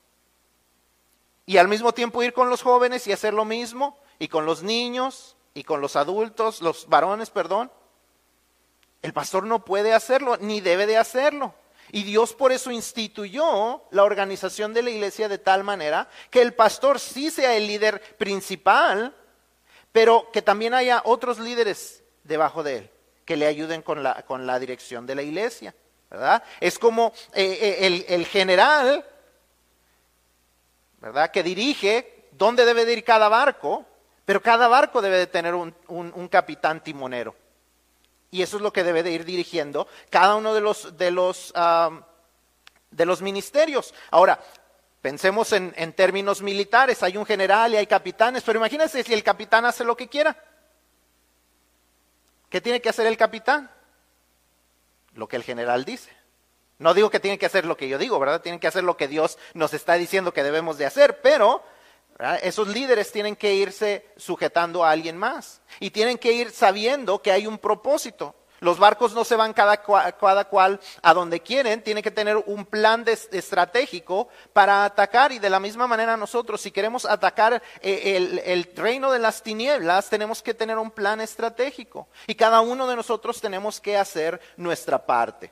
Y 1.46 1.58
al 1.58 1.68
mismo 1.68 1.94
tiempo 1.94 2.24
ir 2.24 2.34
con 2.34 2.50
los 2.50 2.62
jóvenes 2.62 3.06
y 3.08 3.12
hacer 3.12 3.34
lo 3.34 3.46
mismo, 3.46 3.98
y 4.20 4.28
con 4.28 4.46
los 4.46 4.64
niños, 4.64 5.36
y 5.54 5.64
con 5.64 5.82
los 5.82 5.96
adultos, 5.96 6.62
los 6.62 6.88
varones, 6.88 7.30
perdón. 7.30 7.72
El 9.02 9.14
pastor 9.14 9.46
no 9.46 9.64
puede 9.64 9.94
hacerlo, 9.94 10.38
ni 10.38 10.62
debe 10.62 10.88
de 10.88 10.98
hacerlo. 10.98 11.54
Y 11.92 12.04
Dios 12.04 12.34
por 12.34 12.52
eso 12.52 12.72
instituyó 12.72 13.84
la 13.92 14.04
organización 14.04 14.74
de 14.74 14.82
la 14.82 14.90
iglesia 14.90 15.30
de 15.30 15.38
tal 15.38 15.64
manera 15.64 16.10
que 16.30 16.42
el 16.42 16.54
pastor 16.54 17.00
sí 17.00 17.30
sea 17.30 17.56
el 17.56 17.68
líder 17.68 18.02
principal, 18.18 19.16
pero 19.96 20.30
que 20.34 20.42
también 20.42 20.74
haya 20.74 21.02
otros 21.06 21.40
líderes 21.40 22.04
debajo 22.26 22.64
de 22.64 22.80
él 22.80 22.90
que 23.24 23.38
le 23.38 23.48
ayuden 23.48 23.82
con 23.82 24.04
la, 24.04 24.24
con 24.24 24.46
la 24.46 24.60
dirección 24.60 25.06
de 25.08 25.16
la 25.16 25.22
iglesia. 25.22 25.74
¿verdad? 26.12 26.44
Es 26.60 26.78
como 26.78 27.14
eh, 27.34 27.78
eh, 27.80 28.06
el, 28.10 28.26
general, 28.26 29.06
¿verdad? 31.00 31.32
Que 31.32 31.44
dirige 31.44 32.28
dónde 32.34 32.66
debe 32.66 32.84
de 32.84 32.92
ir 32.92 33.06
cada 33.06 33.30
barco, 33.30 33.86
pero 34.26 34.42
cada 34.42 34.68
barco 34.68 35.02
debe 35.02 35.18
de 35.18 35.28
tener 35.28 35.56
un, 35.56 35.74
un, 35.88 36.28
capitán 36.28 36.84
timonero. 36.84 37.34
Y 38.32 38.42
eso 38.42 38.58
es 38.58 38.64
lo 38.64 38.74
que 38.74 38.84
debe 38.84 39.02
de 39.02 39.12
ir 39.12 39.24
dirigiendo 39.24 39.88
cada 40.10 40.36
uno 40.36 40.54
de 40.54 40.60
los, 40.60 40.98
de 40.98 41.12
los, 41.12 41.54
de 42.92 43.06
los 43.06 43.22
ministerios. 43.22 43.94
Ahora, 44.12 44.42
Pensemos 45.06 45.54
en, 45.54 45.94
términos 45.94 46.42
militares, 46.42 47.04
hay 47.04 47.16
un 47.16 47.28
general 47.28 47.72
y 47.72 47.78
hay 47.78 47.86
capitanes, 47.86 48.42
pero 48.42 48.58
imagínense 48.58 49.04
si 49.04 49.14
el 49.14 49.22
capitán 49.22 49.64
hace 49.64 49.84
lo 49.84 49.96
que 49.96 50.08
quiera. 50.08 50.36
¿Qué 52.50 52.60
tiene 52.60 52.82
que 52.82 52.90
hacer 52.90 53.06
el 53.06 53.16
capitán? 53.16 53.70
Lo 55.14 55.28
que 55.28 55.36
el 55.36 55.44
general 55.44 55.86
dice. 55.86 56.10
No 56.80 56.96
digo 56.96 57.12
que 57.12 57.20
tiene 57.20 57.38
que 57.38 57.46
hacer 57.46 57.66
lo 57.66 57.78
que 57.78 57.88
yo 57.88 58.00
digo, 58.00 58.18
¿verdad? 58.18 58.42
Tienen 58.42 58.60
que 58.60 58.66
hacer 58.66 58.84
lo 58.84 58.98
que 58.98 59.08
Dios 59.08 59.38
nos 59.54 59.76
está 59.76 59.94
diciendo 59.94 60.34
que 60.34 60.42
debemos 60.42 60.80
de 60.80 60.88
hacer, 60.88 61.22
pero 61.22 61.62
esos 62.42 62.68
líderes 62.68 63.12
tienen 63.12 63.36
que 63.36 63.54
irse 63.54 64.08
sujetando 64.18 64.84
a 64.84 64.90
alguien 64.90 65.18
más 65.18 65.62
y 65.80 65.92
tienen 65.92 66.18
que 66.18 66.32
ir 66.32 66.50
sabiendo 66.50 67.22
que 67.22 67.32
hay 67.32 67.46
un 67.46 67.60
propósito. 67.60 68.34
Los 68.66 68.80
barcos 68.80 69.14
no 69.14 69.24
se 69.24 69.36
van 69.36 69.54
cada, 69.54 69.78
cual 69.84 70.80
a 71.04 71.14
donde 71.14 71.40
quieren, 71.40 71.84
tienen 71.84 72.04
que 72.04 72.10
tener 72.10 72.36
un 72.36 72.66
plan 72.66 73.06
estratégico 73.08 74.28
para 74.54 74.86
atacar 74.86 75.32
y 75.32 75.38
de 75.38 75.52
la 75.52 75.60
misma 75.60 75.86
manera 75.86 76.18
nosotros, 76.18 76.62
si 76.62 76.72
queremos 76.72 77.06
atacar 77.06 77.62
eh, 77.80 78.16
el, 78.16 78.40
el 78.40 78.72
reino 78.76 79.12
de 79.12 79.20
las 79.20 79.44
tinieblas, 79.44 80.10
tenemos 80.10 80.42
que 80.42 80.56
tener 80.56 80.80
un 80.80 80.90
plan 80.90 81.22
estratégico 81.22 82.08
y 82.26 82.34
cada 82.34 82.62
uno 82.62 82.88
de 82.88 82.96
nosotros 82.96 83.40
tenemos 83.40 83.80
que 83.80 83.98
hacer 83.98 84.42
nuestra 84.58 85.06
parte. 85.06 85.52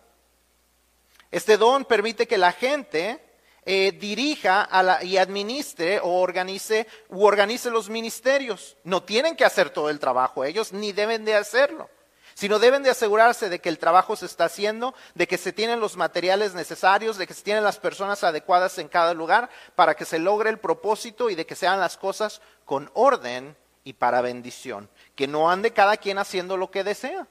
Este 1.30 1.56
don 1.56 1.86
permite 1.86 2.28
que 2.28 2.40
la 2.40 2.52
gente 2.52 3.24
eh, 3.64 3.92
dirija 3.92 4.68
y 5.04 5.18
administre 5.18 6.00
o 6.00 6.20
organice 6.20 6.88
u 7.10 7.24
organice 7.24 7.70
los 7.70 7.92
ministerios. 7.92 8.76
No 8.84 9.04
tienen 9.04 9.36
que 9.36 9.46
hacer 9.46 9.70
todo 9.70 9.92
el 9.92 10.00
trabajo 10.00 10.44
ellos, 10.44 10.74
ni 10.74 10.94
deben 10.94 11.26
de 11.26 11.36
hacerlo 11.36 11.92
sino 12.34 12.60
deben 12.60 12.84
de 12.84 12.90
asegurarse 12.90 13.50
de 13.50 13.60
que 13.60 13.70
el 13.70 13.80
trabajo 13.80 14.16
se 14.16 14.26
está 14.26 14.46
haciendo, 14.46 14.94
de 15.16 15.28
que 15.28 15.38
se 15.38 15.54
tienen 15.54 15.80
los 15.80 15.98
materiales 15.98 16.54
necesarios, 16.54 17.18
de 17.18 17.28
que 17.28 17.34
se 17.34 17.44
tienen 17.44 17.64
las 17.64 17.80
personas 17.80 18.24
adecuadas 18.24 18.78
en 18.78 18.88
cada 18.88 19.14
lugar 19.14 19.50
para 19.76 19.96
que 19.96 20.06
se 20.06 20.20
logre 20.20 20.50
el 20.50 20.60
propósito 20.60 21.30
y 21.30 21.36
de 21.36 21.46
que 21.46 21.56
sean 21.56 21.80
las 21.80 21.98
cosas 21.98 22.42
con 22.66 22.90
orden 22.94 23.56
y 23.84 23.94
para 23.94 24.22
bendición. 24.22 24.90
Que 25.16 25.28
no 25.28 25.50
ande 25.50 25.72
cada 25.72 25.98
quien 25.98 26.18
haciendo 26.18 26.58
lo 26.58 26.72
que 26.72 26.84
desea. 26.84 27.28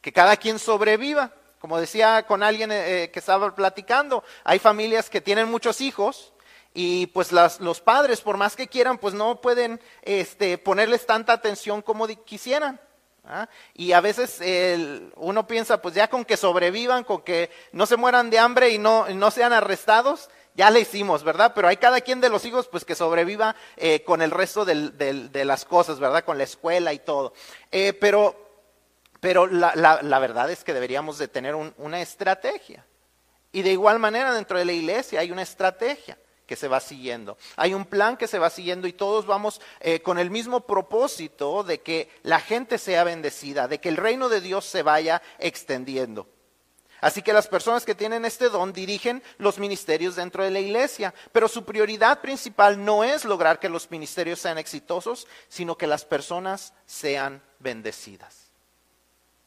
Que 0.00 0.12
cada 0.12 0.36
quien 0.36 0.58
sobreviva. 0.58 1.32
Como 1.58 1.78
decía 1.78 2.24
con 2.26 2.42
alguien 2.42 2.72
eh, 2.72 3.04
eh, 3.04 3.10
que 3.12 3.20
estaba 3.20 3.54
platicando, 3.54 4.24
hay 4.42 4.58
familias 4.58 5.08
que 5.08 5.20
tienen 5.20 5.48
muchos 5.48 5.80
hijos 5.80 6.32
y 6.74 7.06
pues 7.08 7.30
los 7.32 7.80
padres, 7.80 8.20
por 8.20 8.36
más 8.36 8.56
que 8.56 8.66
quieran, 8.66 8.98
pues 8.98 9.14
no 9.14 9.40
pueden 9.40 9.80
este, 10.02 10.58
ponerles 10.58 11.06
tanta 11.06 11.32
atención 11.32 11.82
como 11.82 12.08
quisieran. 12.08 12.80
¿Ah? 13.24 13.48
Y 13.74 13.92
a 13.92 14.00
veces 14.00 14.40
uno 15.16 15.46
piensa, 15.46 15.80
pues 15.80 15.94
ya 15.94 16.08
con 16.08 16.24
que 16.24 16.36
sobrevivan, 16.36 17.04
con 17.04 17.22
que 17.22 17.50
no 17.72 17.86
se 17.86 17.96
mueran 17.96 18.30
de 18.30 18.38
hambre 18.38 18.70
y 18.70 18.78
no, 18.78 19.08
no 19.08 19.30
sean 19.30 19.52
arrestados, 19.52 20.30
ya 20.54 20.70
le 20.70 20.80
hicimos, 20.80 21.24
¿verdad? 21.24 21.52
Pero 21.54 21.68
hay 21.68 21.78
cada 21.78 22.00
quien 22.00 22.20
de 22.20 22.28
los 22.28 22.44
hijos, 22.44 22.68
pues 22.68 22.84
que 22.84 22.94
sobreviva 22.94 23.56
eh, 23.76 24.04
con 24.04 24.20
el 24.20 24.30
resto 24.30 24.64
de 24.64 25.44
las 25.44 25.64
cosas, 25.64 25.98
¿verdad? 25.98 26.24
Con 26.24 26.38
la 26.38 26.44
escuela 26.44 26.92
y 26.92 26.98
todo. 26.98 27.32
Eh, 27.70 27.92
pero 27.94 28.42
pero 29.20 29.46
la, 29.46 29.72
la, 29.76 30.18
verdad 30.18 30.50
es 30.50 30.64
que 30.64 30.74
deberíamos 30.74 31.16
de 31.16 31.28
tener 31.28 31.54
una 31.54 32.00
estrategia. 32.00 32.84
Y 33.52 33.62
de 33.62 33.70
igual 33.70 34.00
manera 34.00 34.34
dentro 34.34 34.58
de 34.58 34.64
la 34.64 34.72
iglesia 34.72 35.20
hay 35.20 35.30
una 35.30 35.42
estrategia 35.42 36.18
que 36.52 36.56
se 36.56 36.68
va 36.68 36.80
siguiendo. 36.80 37.38
Hay 37.56 37.72
un 37.72 37.86
plan 37.86 38.18
que 38.18 38.28
se 38.28 38.38
va 38.38 38.50
siguiendo 38.50 38.86
y 38.86 38.92
todos 38.92 39.24
vamos 39.24 39.62
eh, 39.80 40.02
con 40.02 40.18
el 40.18 40.30
mismo 40.30 40.66
propósito 40.66 41.64
de 41.64 41.80
que 41.80 42.10
la 42.24 42.40
gente 42.40 42.76
sea 42.76 43.04
bendecida, 43.04 43.68
de 43.68 43.80
que 43.80 43.88
el 43.88 43.96
reino 43.96 44.28
de 44.28 44.42
Dios 44.42 44.66
se 44.66 44.82
vaya 44.82 45.22
extendiendo. 45.38 46.28
Así 47.00 47.22
que 47.22 47.32
las 47.32 47.48
personas 47.48 47.86
que 47.86 47.94
tienen 47.94 48.26
este 48.26 48.50
don 48.50 48.74
dirigen 48.74 49.22
los 49.38 49.58
ministerios 49.58 50.14
dentro 50.14 50.44
de 50.44 50.50
la 50.50 50.60
iglesia, 50.60 51.14
pero 51.32 51.48
su 51.48 51.64
prioridad 51.64 52.20
principal 52.20 52.84
no 52.84 53.02
es 53.02 53.24
lograr 53.24 53.58
que 53.58 53.70
los 53.70 53.90
ministerios 53.90 54.38
sean 54.38 54.58
exitosos, 54.58 55.26
sino 55.48 55.78
que 55.78 55.86
las 55.86 56.04
personas 56.04 56.74
sean 56.84 57.42
bendecidas. 57.60 58.52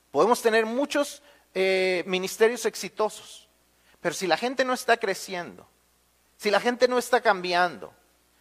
Podemos 0.10 0.42
tener 0.42 0.66
muchos 0.66 1.22
eh, 1.54 2.04
ministerios 2.08 2.66
exitosos, 2.66 3.48
pero 4.02 4.16
si 4.16 4.26
la 4.26 4.38
gente 4.38 4.66
no 4.66 4.74
está 4.74 4.98
creciendo, 4.98 5.68
si 6.38 6.52
la 6.52 6.60
gente 6.60 6.88
no 6.88 6.98
está 6.98 7.22
cambiando, 7.22 7.94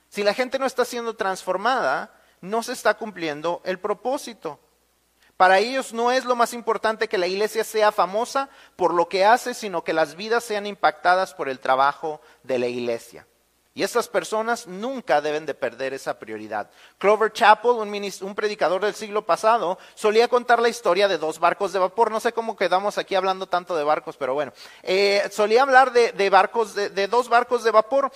si 0.09 0.23
la 0.23 0.35
gente 0.35 0.59
no 0.59 0.67
está 0.67 0.85
siendo 0.85 1.15
transformada, 1.17 2.13
no 2.41 2.63
se 2.63 2.73
está 2.73 2.95
cumpliendo 2.95 3.63
el 3.65 3.79
propósito. 3.79 4.61
Para 5.37 5.59
ellos 5.59 5.93
no 5.93 6.13
es 6.13 6.25
lo 6.25 6.37
más 6.37 6.53
importante 6.53 7.09
que 7.09 7.19
la 7.19 7.27
iglesia 7.27 7.65
sea 7.65 7.91
famosa 7.91 8.49
por 8.77 8.95
lo 8.95 9.09
que 9.09 9.25
hace, 9.25 9.55
sino 9.55 9.83
que 9.83 9.93
las 9.93 10.15
vidas 10.15 10.45
sean 10.45 10.67
impactadas 10.67 11.35
por 11.35 11.49
el 11.49 11.59
trabajo 11.59 12.21
de 12.45 12.59
la 12.59 12.69
iglesia. 12.69 13.27
Y 13.77 13.83
estas 13.83 14.07
personas 14.07 14.69
nunca 14.69 15.21
deben 15.21 15.47
de 15.47 15.55
perder 15.55 15.95
esa 15.95 16.17
prioridad. 16.17 16.71
Clover 16.99 17.33
Chapel, 17.33 17.73
un, 17.73 18.35
predicador 18.37 18.85
del 18.85 18.95
siglo 18.95 19.27
pasado, 19.27 19.79
solía 19.97 20.29
contar 20.29 20.61
la 20.61 20.69
historia 20.69 21.09
de 21.09 21.19
dos 21.19 21.41
barcos 21.41 21.73
de 21.73 21.81
vapor. 21.81 22.13
No 22.13 22.21
sé 22.21 22.33
cómo 22.33 22.57
quedamos 22.57 22.99
aquí 22.99 23.17
hablando 23.17 23.49
tanto 23.49 23.75
de 23.75 23.83
barcos, 23.83 24.17
pero 24.17 24.33
bueno. 24.33 24.53
Eh, 24.85 25.29
solía 25.33 25.63
hablar 25.63 25.93
de, 25.93 26.31
barcos, 26.31 26.77
de 26.77 27.09
dos 27.09 27.29
barcos 27.29 27.65
de 27.65 27.73
vapor. 27.73 28.13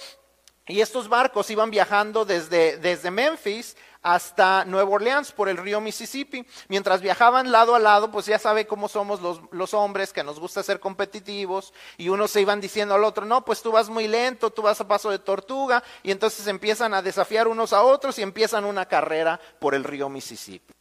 Y 0.68 0.80
estos 0.80 1.08
barcos 1.08 1.50
iban 1.50 1.70
viajando 1.70 2.24
desde 2.24 3.10
Memphis 3.10 3.76
hasta 4.14 4.64
Nueva 4.64 4.90
Orleans 4.90 5.32
por 5.32 5.48
el 5.48 5.58
río 5.58 5.80
Mississippi. 5.80 6.46
Mientras 6.68 7.00
viajaban 7.02 7.52
lado 7.52 7.74
a 7.74 7.78
lado, 7.78 8.10
pues 8.10 8.26
ya 8.26 8.38
sabe 8.38 8.66
cómo 8.66 8.88
somos 8.88 9.20
los, 9.20 9.74
hombres, 9.74 10.12
que 10.12 10.24
nos 10.24 10.40
gusta 10.40 10.62
ser 10.62 10.80
competitivos, 10.80 11.74
y 11.98 12.08
unos 12.08 12.30
se 12.30 12.40
iban 12.40 12.60
diciendo 12.60 12.94
al 12.94 13.04
otro, 13.04 13.26
no, 13.26 13.44
pues 13.44 13.60
tú 13.60 13.72
vas 13.72 13.90
muy 13.90 14.08
lento, 14.08 14.50
tú 14.50 14.62
vas 14.62 14.80
a 14.80 14.88
paso 14.88 15.10
de 15.10 15.18
tortuga, 15.18 15.82
y 16.02 16.10
entonces 16.10 16.46
empiezan 16.46 16.94
a 16.94 17.02
desafiar 17.02 17.48
unos 17.48 17.74
a 17.74 17.82
otros 17.82 18.18
y 18.18 18.22
empiezan 18.22 18.64
una 18.64 18.86
carrera 18.86 19.38
por 19.58 19.74
el 19.74 19.84
río 19.84 20.08
Mississippi 20.08 20.74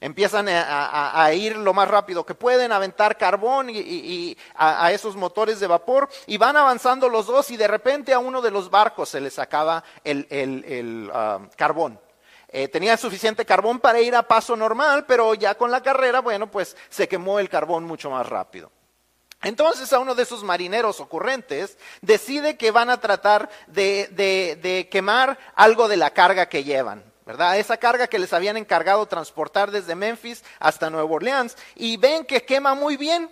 empiezan 0.00 0.48
a, 0.50 1.32
ir 1.32 1.56
lo 1.56 1.72
más 1.72 1.88
rápido 1.88 2.26
que 2.26 2.34
pueden, 2.34 2.72
a 2.72 2.76
aventar 2.76 3.16
carbón 3.16 3.70
y, 3.70 4.36
a, 4.54 4.92
esos 4.92 5.16
motores 5.16 5.60
de 5.60 5.66
vapor, 5.66 6.10
y 6.26 6.36
van 6.36 6.56
avanzando 6.56 7.08
los 7.08 7.26
dos 7.26 7.50
y 7.50 7.56
de 7.56 7.68
repente 7.68 8.12
a 8.12 8.18
uno 8.18 8.42
de 8.42 8.50
los 8.50 8.68
barcos 8.68 9.08
se 9.08 9.20
les 9.20 9.38
acaba 9.38 9.82
el, 10.02 11.10
ah, 11.14 11.40
carbón. 11.56 11.98
Eh, 12.56 12.68
tenían 12.68 12.96
suficiente 12.96 13.44
carbón 13.44 13.80
para 13.80 14.00
ir 14.00 14.14
a 14.14 14.22
paso 14.22 14.54
normal, 14.54 15.06
pero 15.06 15.34
ya 15.34 15.56
con 15.56 15.72
la 15.72 15.82
carrera, 15.82 16.20
bueno, 16.20 16.48
pues 16.48 16.76
se 16.88 17.08
quemó 17.08 17.40
el 17.40 17.48
carbón 17.48 17.82
mucho 17.82 18.10
más 18.10 18.28
rápido. 18.28 18.70
Entonces 19.42 19.92
a 19.92 19.98
uno 19.98 20.14
de 20.14 20.22
esos 20.22 20.44
marineros 20.44 21.00
ocurrentes 21.00 21.76
decide 22.00 22.56
que 22.56 22.70
van 22.70 22.90
a 22.90 23.00
tratar 23.00 23.50
de, 23.66 24.06
de 24.62 24.88
quemar 24.88 25.36
algo 25.56 25.88
de 25.88 25.96
la 25.96 26.10
carga 26.10 26.48
que 26.48 26.62
llevan. 26.62 27.02
¿verdad? 27.26 27.58
Esa 27.58 27.76
carga 27.76 28.06
que 28.06 28.20
les 28.20 28.32
habían 28.32 28.56
encargado 28.56 29.04
transportar 29.06 29.72
desde 29.72 29.96
Memphis 29.96 30.44
hasta 30.60 30.90
Nueva 30.90 31.10
Orleans 31.10 31.56
y 31.74 31.96
ven 31.96 32.24
que 32.24 32.44
quema 32.44 32.76
muy 32.76 32.96
bien, 32.96 33.28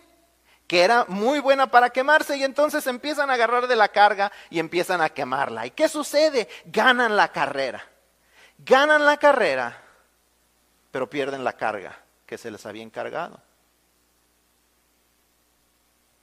que 0.67 0.83
era 0.83 1.05
muy 1.07 1.39
buena 1.39 1.71
para 1.71 1.91
quemarse 1.91 2.37
y 2.39 2.43
entonces 2.43 2.89
empiezan 2.89 3.31
a 3.31 3.35
agarrar 3.35 3.69
de 3.69 3.77
la 3.77 3.87
carga 3.87 4.33
y 4.51 4.59
empiezan 4.59 5.01
a 5.01 5.11
quemarla. 5.11 5.65
¿Y 5.65 5.71
qué 5.71 5.89
sucede? 5.89 6.49
Ganan 6.65 7.17
la 7.17 7.31
carrera. 7.31 7.92
Ganan 8.65 9.05
la 9.05 9.17
carrera, 9.17 9.77
pero 10.91 11.11
pierden 11.11 11.43
la 11.43 11.55
carga 11.55 11.99
que 12.27 12.39
se 12.39 12.51
les 12.51 12.65
había 12.65 12.83
encargado. 12.83 13.41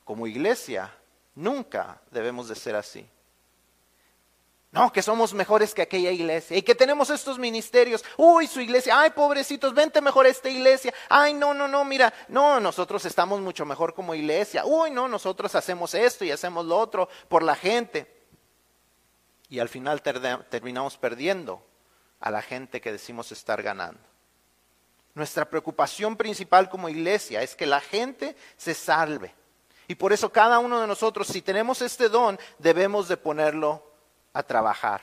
Como 0.05 0.25
iglesia, 0.25 0.93
nunca 1.35 1.99
debemos 2.11 2.47
de 2.47 2.55
ser 2.55 2.75
así. 2.75 3.09
No, 4.71 4.93
que 4.93 5.01
somos 5.01 5.33
mejores 5.33 5.73
que 5.73 5.81
aquella 5.81 6.11
iglesia 6.11 6.55
y 6.55 6.61
que 6.61 6.75
tenemos 6.75 7.09
estos 7.09 7.39
ministerios. 7.39 8.05
Uy, 8.15 8.47
su 8.47 8.61
iglesia, 8.61 9.01
ay, 9.01 9.09
pobrecitos, 9.09 9.73
vente 9.73 9.99
mejor 9.99 10.27
a 10.27 10.29
esta 10.29 10.47
iglesia. 10.49 10.93
Ay, 11.09 11.33
no, 11.33 11.53
no, 11.53 11.67
no, 11.67 11.83
mira, 11.83 12.13
no, 12.27 12.59
nosotros 12.59 13.03
estamos 13.05 13.41
mucho 13.41 13.65
mejor 13.65 13.95
como 13.95 14.13
iglesia. 14.13 14.65
Uy, 14.65 14.91
no, 14.91 15.07
nosotros 15.07 15.55
hacemos 15.55 15.93
esto 15.95 16.23
y 16.23 16.31
hacemos 16.31 16.65
lo 16.65 16.77
otro 16.77 17.09
por 17.27 17.41
la 17.43 17.55
gente. 17.55 18.15
Y 19.49 19.57
al 19.57 19.67
final 19.67 20.03
terminamos 20.03 20.97
perdiendo 20.97 21.68
a 22.19 22.31
la 22.31 22.41
gente 22.41 22.81
que 22.81 22.91
decimos 22.91 23.31
estar 23.31 23.61
ganando. 23.61 24.01
Nuestra 25.13 25.49
preocupación 25.49 26.15
principal 26.15 26.69
como 26.69 26.89
iglesia 26.89 27.41
es 27.41 27.55
que 27.55 27.65
la 27.65 27.81
gente 27.81 28.35
se 28.57 28.73
salve. 28.73 29.33
Y 29.87 29.95
por 29.95 30.13
eso 30.13 30.31
cada 30.31 30.59
uno 30.59 30.79
de 30.79 30.87
nosotros, 30.87 31.27
si 31.27 31.41
tenemos 31.41 31.81
este 31.81 32.09
don, 32.09 32.39
debemos 32.59 33.07
de 33.07 33.17
ponerlo 33.17 33.83
a 34.33 34.43
trabajar. 34.43 35.01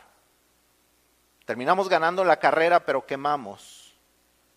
Terminamos 1.44 1.88
ganando 1.88 2.24
la 2.24 2.38
carrera, 2.38 2.84
pero 2.84 3.04
quemamos 3.04 3.94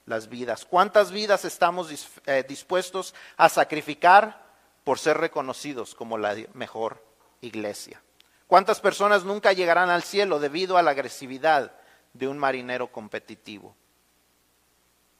las 0.06 0.30
vidas. 0.30 0.66
¿Cuántas 0.66 1.12
vidas 1.12 1.46
estamos 1.46 1.90
eh, 2.26 2.44
dispuestos 2.48 3.14
a 3.38 3.50
sacrificar 3.50 4.44
por 4.84 5.00
ser 5.00 5.18
reconocidos 5.18 5.96
como 5.96 6.18
la 6.18 6.36
mejor 6.54 7.04
iglesia? 7.42 8.02
¿Cuántas 8.48 8.80
personas 8.80 9.24
nunca 9.24 9.54
llegarán 9.54 9.90
al 9.90 10.04
cielo 10.04 10.40
debido 10.40 10.78
a 10.78 10.82
la 10.82 10.92
agresividad 10.92 11.72
de 12.14 12.28
un 12.28 12.38
marinero 12.38 12.92
competitivo? 12.92 13.76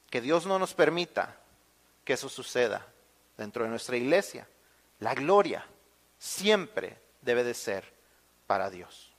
Que 0.08 0.20
Dios 0.20 0.46
no 0.46 0.58
nos 0.58 0.74
permita 0.74 1.36
que 2.04 2.14
eso 2.14 2.28
suceda 2.28 2.86
dentro 3.36 3.64
de 3.64 3.70
nuestra 3.70 3.96
iglesia. 3.96 4.48
La 4.98 5.14
gloria 5.14 5.64
siempre 6.18 6.98
debe 7.22 7.44
de 7.44 7.54
ser 7.54 7.84
para 8.46 8.70
Dios 8.70 9.10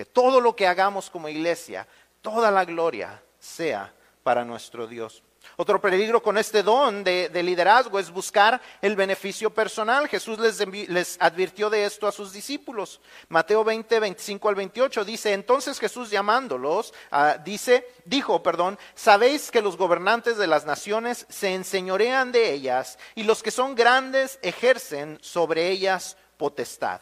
que 0.00 0.06
todo 0.06 0.40
lo 0.40 0.56
que 0.56 0.66
hagamos 0.66 1.10
como 1.10 1.28
iglesia, 1.28 1.86
toda 2.22 2.50
la 2.50 2.64
gloria 2.64 3.22
sea 3.38 3.92
para 4.22 4.46
nuestro 4.46 4.86
Dios. 4.86 5.22
Otro 5.56 5.80
peligro 5.80 6.22
con 6.22 6.38
este 6.38 6.62
don 6.62 7.04
de, 7.04 7.30
liderazgo 7.42 7.98
es 7.98 8.10
buscar 8.10 8.60
el 8.80 8.96
beneficio 8.96 9.50
personal. 9.50 10.08
Jesús 10.08 10.38
les, 10.38 11.16
advirtió 11.20 11.68
de 11.68 11.84
esto 11.84 12.06
a 12.06 12.12
sus 12.12 12.32
discípulos. 12.32 13.00
Mateo 13.28 13.64
20, 13.64 14.00
25 14.00 14.48
al 14.48 14.54
28 14.54 15.04
dice, 15.04 15.32
entonces 15.32 15.78
Jesús 15.78 16.10
llamándolos, 16.10 16.94
ah, 17.10 17.36
dice, 17.44 17.86
dijo, 18.04 18.42
perdón, 18.42 18.78
sabéis 18.94 19.50
que 19.50 19.62
los 19.62 19.76
gobernantes 19.76 20.38
de 20.38 20.46
las 20.46 20.64
naciones 20.64 21.26
se 21.28 21.54
enseñorean 21.54 22.32
de 22.32 22.52
ellas 22.52 22.98
y 23.14 23.24
los 23.24 23.42
que 23.42 23.50
son 23.50 23.74
grandes 23.74 24.38
ejercen 24.42 25.18
sobre 25.20 25.68
ellas 25.68 26.16
potestad. 26.36 27.00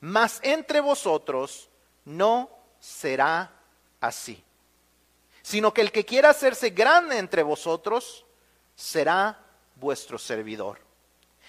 Mas 0.00 0.40
entre 0.42 0.80
vosotros 0.80 1.68
no 2.04 2.50
será 2.80 3.50
así, 4.00 4.42
sino 5.48 5.72
que 5.72 5.80
el 5.80 5.92
que 5.92 6.04
quiera 6.04 6.28
hacerse 6.28 6.68
grande 6.68 7.16
entre 7.16 7.42
vosotros 7.42 8.26
será 8.76 9.38
vuestro 9.76 10.18
servidor. 10.18 10.78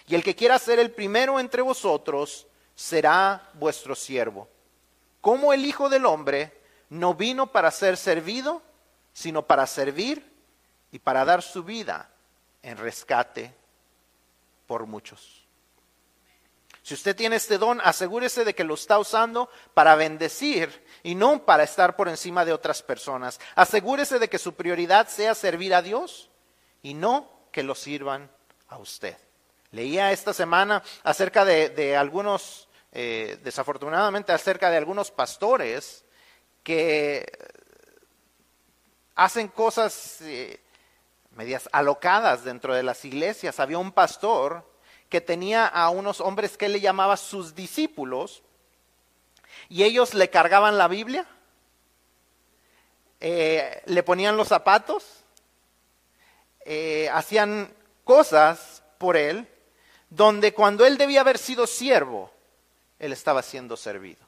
Y 0.07 0.15
el 0.15 0.23
que 0.23 0.37
quiera 0.37 0.57
ser 0.57 0.79
el 0.79 0.91
primero 0.91 1.37
entre 1.37 1.61
vosotros 1.61 2.47
será 2.75 3.49
vuestro 3.55 3.95
siervo. 3.95 4.47
Como 5.19 5.51
el 5.51 5.65
Hijo 5.65 5.89
del 5.89 6.05
Hombre 6.05 6.61
no 6.87 7.13
vino 7.13 7.47
para 7.51 7.71
ser 7.71 7.97
servido, 7.97 8.61
sino 9.11 9.45
para 9.45 9.67
servir 9.67 10.31
y 10.93 10.99
para 10.99 11.25
dar 11.25 11.41
su 11.41 11.65
vida 11.65 12.09
en 12.63 12.77
rescate 12.77 13.53
por 14.65 14.85
muchos. 14.85 15.45
Si 16.89 16.95
usted 16.95 17.15
tiene 17.15 17.35
este 17.35 17.59
don, 17.59 17.79
asegúrese 17.83 18.43
de 18.43 18.55
que 18.55 18.63
lo 18.63 18.73
está 18.73 18.97
usando 18.97 19.47
para 19.75 19.93
bendecir 19.93 20.83
y 21.03 21.13
no 21.13 21.45
para 21.45 21.61
estar 21.61 21.95
por 21.95 22.09
encima 22.09 22.45
de 22.45 22.51
otras 22.51 22.81
personas. 22.81 23.39
Asegúrese 23.53 24.17
de 24.17 24.27
que 24.27 24.39
su 24.39 24.55
prioridad 24.55 25.07
sea 25.07 25.35
servir 25.35 25.75
a 25.75 25.83
Dios 25.83 26.31
y 26.81 26.95
no 26.95 27.29
que 27.51 27.61
lo 27.61 27.75
sirvan 27.75 28.31
a 28.69 28.79
usted. 28.79 29.15
Leía 29.69 30.11
esta 30.11 30.33
semana 30.33 30.81
acerca 31.03 31.45
de, 31.45 31.95
algunos, 31.95 32.67
eh, 32.91 33.37
desafortunadamente 33.43 34.31
acerca 34.31 34.71
de 34.71 34.77
algunos 34.77 35.11
pastores 35.11 36.05
que 36.63 37.31
hacen 39.13 39.49
cosas 39.49 40.21
eh, 40.21 40.59
medias 41.35 41.69
alocadas 41.71 42.43
dentro 42.43 42.73
de 42.73 42.81
las 42.81 43.05
iglesias. 43.05 43.59
Había 43.59 43.77
un 43.77 43.91
pastor 43.91 44.68
que 45.09 45.21
tenía 45.21 45.65
a 45.65 45.89
unos 45.89 46.21
hombres 46.21 46.55
que 46.55 46.67
él 46.67 46.73
le 46.73 46.81
llamaba 46.81 47.17
sus 47.17 47.55
discípulos, 47.55 48.43
y 49.67 49.83
ellos 49.83 50.13
le 50.13 50.29
cargaban 50.29 50.77
la 50.77 50.87
Biblia, 50.87 51.25
eh, 53.19 53.81
le 53.85 54.03
ponían 54.03 54.37
los 54.37 54.47
zapatos, 54.47 55.23
eh, 56.61 57.09
hacían 57.11 57.73
cosas 58.03 58.83
por 58.97 59.17
él, 59.17 59.47
donde 60.09 60.53
cuando 60.53 60.85
él 60.85 60.97
debía 60.97 61.21
haber 61.21 61.37
sido 61.37 61.67
siervo, 61.67 62.31
él 62.99 63.11
estaba 63.11 63.41
siendo 63.41 63.75
servido. 63.75 64.27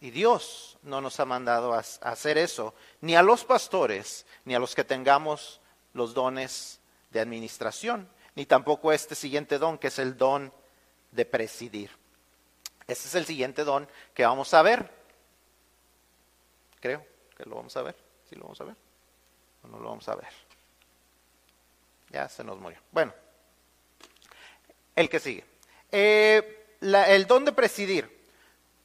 Y 0.00 0.10
Dios 0.10 0.78
no 0.82 1.00
nos 1.00 1.20
ha 1.20 1.24
mandado 1.26 1.74
a 1.74 1.78
hacer 1.78 2.38
eso, 2.38 2.74
ni 3.00 3.14
a 3.16 3.22
los 3.22 3.44
pastores, 3.44 4.24
ni 4.44 4.54
a 4.54 4.58
los 4.58 4.74
que 4.74 4.84
tengamos 4.84 5.60
los 5.92 6.14
dones 6.14 6.80
de 7.10 7.20
administración 7.20 8.08
ni 8.34 8.46
tampoco 8.46 8.92
este 8.92 9.14
siguiente 9.14 9.58
don, 9.58 9.78
que 9.78 9.88
es 9.88 9.98
el 9.98 10.16
don 10.16 10.52
de 11.10 11.24
presidir. 11.24 11.90
Este 12.86 13.08
es 13.08 13.14
el 13.14 13.26
siguiente 13.26 13.64
don 13.64 13.88
que 14.14 14.24
vamos 14.24 14.52
a 14.54 14.62
ver. 14.62 14.90
Creo 16.80 17.04
que 17.36 17.44
lo 17.44 17.56
vamos 17.56 17.76
a 17.76 17.82
ver. 17.82 17.96
¿Sí 18.28 18.36
lo 18.36 18.42
vamos 18.42 18.60
a 18.60 18.64
ver? 18.64 18.76
¿O 19.62 19.68
no 19.68 19.78
lo 19.78 19.90
vamos 19.90 20.08
a 20.08 20.14
ver? 20.14 20.28
Ya 22.10 22.28
se 22.28 22.42
nos 22.42 22.58
murió. 22.58 22.78
Bueno, 22.90 23.12
el 24.96 25.08
que 25.08 25.20
sigue. 25.20 25.44
Eh, 25.90 26.76
el 26.80 27.26
don 27.26 27.44
de 27.44 27.52
presidir. 27.52 28.20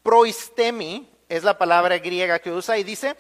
Proistemi 0.04 1.10
es 1.28 1.44
la 1.44 1.58
palabra 1.58 1.98
griega 1.98 2.40
que 2.40 2.52
usa 2.52 2.78
y 2.78 2.84
dice 2.84 3.16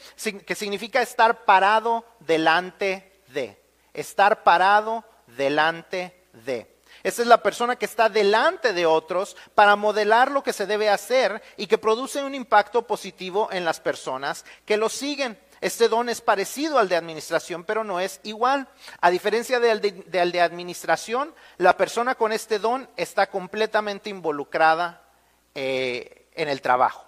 que 0.46 0.56
significa 0.56 1.02
estar 1.02 1.46
parado 1.46 2.06
delante 2.20 3.22
de. 3.30 3.60
Estar 3.94 4.44
parado 4.44 5.04
delante 5.36 6.26
de. 6.46 6.76
Esa 7.04 7.22
es 7.22 7.28
la 7.28 7.44
persona 7.44 7.76
que 7.76 7.86
está 7.86 8.10
delante 8.10 8.74
de 8.74 8.86
otros 8.86 9.38
para 9.54 9.76
modelar 9.76 10.32
lo 10.32 10.42
que 10.42 10.54
se 10.54 10.66
debe 10.66 10.90
hacer 10.90 11.42
y 11.56 11.68
que 11.68 11.78
produce 11.78 12.24
un 12.24 12.34
impacto 12.34 12.88
positivo 12.88 13.50
en 13.52 13.64
las 13.64 13.80
personas 13.80 14.44
que 14.66 14.78
lo 14.78 14.90
siguen. 14.90 15.38
Este 15.62 15.88
don 15.88 16.10
es 16.10 16.22
parecido 16.22 16.80
al 16.80 16.90
de 16.90 16.96
administración, 16.96 17.64
pero 17.64 17.84
no 17.84 18.00
es 18.00 18.20
igual. 18.24 18.68
A 19.02 19.10
diferencia 19.10 19.60
del 19.60 19.82
de, 19.82 19.92
de, 19.92 20.42
administración, 20.42 21.34
la 21.58 21.78
persona 21.78 22.16
con 22.16 22.32
este 22.32 22.60
don 22.60 22.90
está 22.98 23.30
completamente 23.30 24.10
involucrada 24.10 25.04
eh, 25.54 26.28
en 26.34 26.50
el 26.50 26.62
trabajo. 26.62 27.06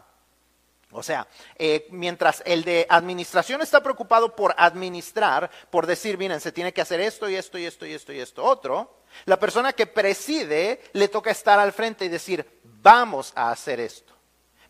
O 0.91 1.04
sea, 1.04 1.28
eh, 1.58 1.88
mientras 1.91 2.41
el 2.45 2.63
de 2.63 2.86
administración 2.89 3.62
está 3.62 3.84
preocupado 3.84 4.36
por 4.36 4.56
administrar, 4.58 5.52
por 5.69 5.86
decir, 5.86 6.17
miren, 6.17 6.39
se 6.39 6.54
tiene 6.54 6.73
que 6.73 6.82
hacer 6.82 7.02
esto 7.02 7.30
y 7.30 7.36
esto 7.36 7.58
y 7.58 7.65
esto 7.65 7.86
y 7.86 7.93
esto 7.93 8.13
y 8.13 8.19
esto 8.19 8.43
otro, 8.43 9.02
la 9.26 9.38
persona 9.38 9.73
que 9.73 9.86
preside 9.86 10.82
le 10.93 11.10
toca 11.10 11.32
estar 11.32 11.60
al 11.60 11.73
frente 11.73 12.06
y 12.06 12.10
decir, 12.10 12.62
vamos 12.63 13.34
a 13.36 13.52
hacer 13.52 13.80
esto. 13.80 14.13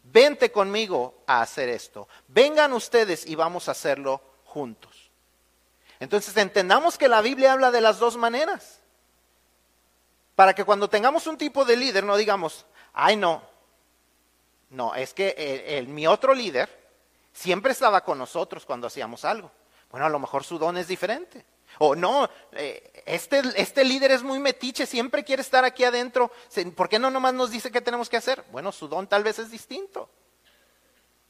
Vente 0.03 0.51
conmigo 0.51 1.23
a 1.27 1.41
hacer 1.41 1.69
esto. 1.69 2.07
Vengan 2.27 2.73
ustedes 2.73 3.25
y 3.25 3.35
vamos 3.35 3.67
a 3.67 3.71
hacerlo 3.71 4.21
juntos. 4.45 5.11
Entonces 5.99 6.35
entendamos 6.37 6.97
que 6.97 7.07
la 7.07 7.21
Biblia 7.21 7.53
habla 7.53 7.71
de 7.71 7.81
las 7.81 7.99
dos 7.99 8.17
maneras. 8.17 8.79
Para 10.35 10.53
que 10.53 10.63
cuando 10.63 10.89
tengamos 10.89 11.27
un 11.27 11.37
tipo 11.37 11.65
de 11.65 11.75
líder 11.75 12.03
no 12.03 12.15
digamos, 12.15 12.65
ay 12.93 13.17
no, 13.17 13.41
no, 14.69 14.95
es 14.95 15.13
que 15.13 15.85
mi 15.87 16.07
otro 16.07 16.33
líder 16.33 16.69
siempre 17.33 17.71
estaba 17.71 18.03
con 18.03 18.17
nosotros 18.17 18.65
cuando 18.65 18.87
hacíamos 18.87 19.23
algo. 19.25 19.51
Bueno, 19.89 20.05
a 20.05 20.09
lo 20.09 20.19
mejor 20.19 20.43
su 20.43 20.57
don 20.57 20.77
es 20.77 20.87
diferente. 20.87 21.45
O 21.79 21.95
no, 21.95 22.29
eh, 22.53 23.03
este, 23.05 23.41
este 23.55 23.83
líder 23.83 24.11
es 24.11 24.23
muy 24.23 24.39
metiche, 24.39 24.85
siempre 24.85 25.23
quiere 25.23 25.41
estar 25.41 25.63
aquí 25.63 25.83
adentro. 25.83 26.31
¿Por 26.75 26.89
qué 26.89 26.97
no 26.97 27.11
nomás 27.11 27.33
nos 27.33 27.51
dice 27.51 27.71
qué 27.71 27.81
tenemos 27.81 28.09
que 28.09 28.17
hacer? 28.17 28.43
Bueno, 28.51 28.71
su 28.71 28.87
don 28.87 29.07
tal 29.07 29.23
vez 29.23 29.39
es 29.39 29.51
distinto. 29.51 30.09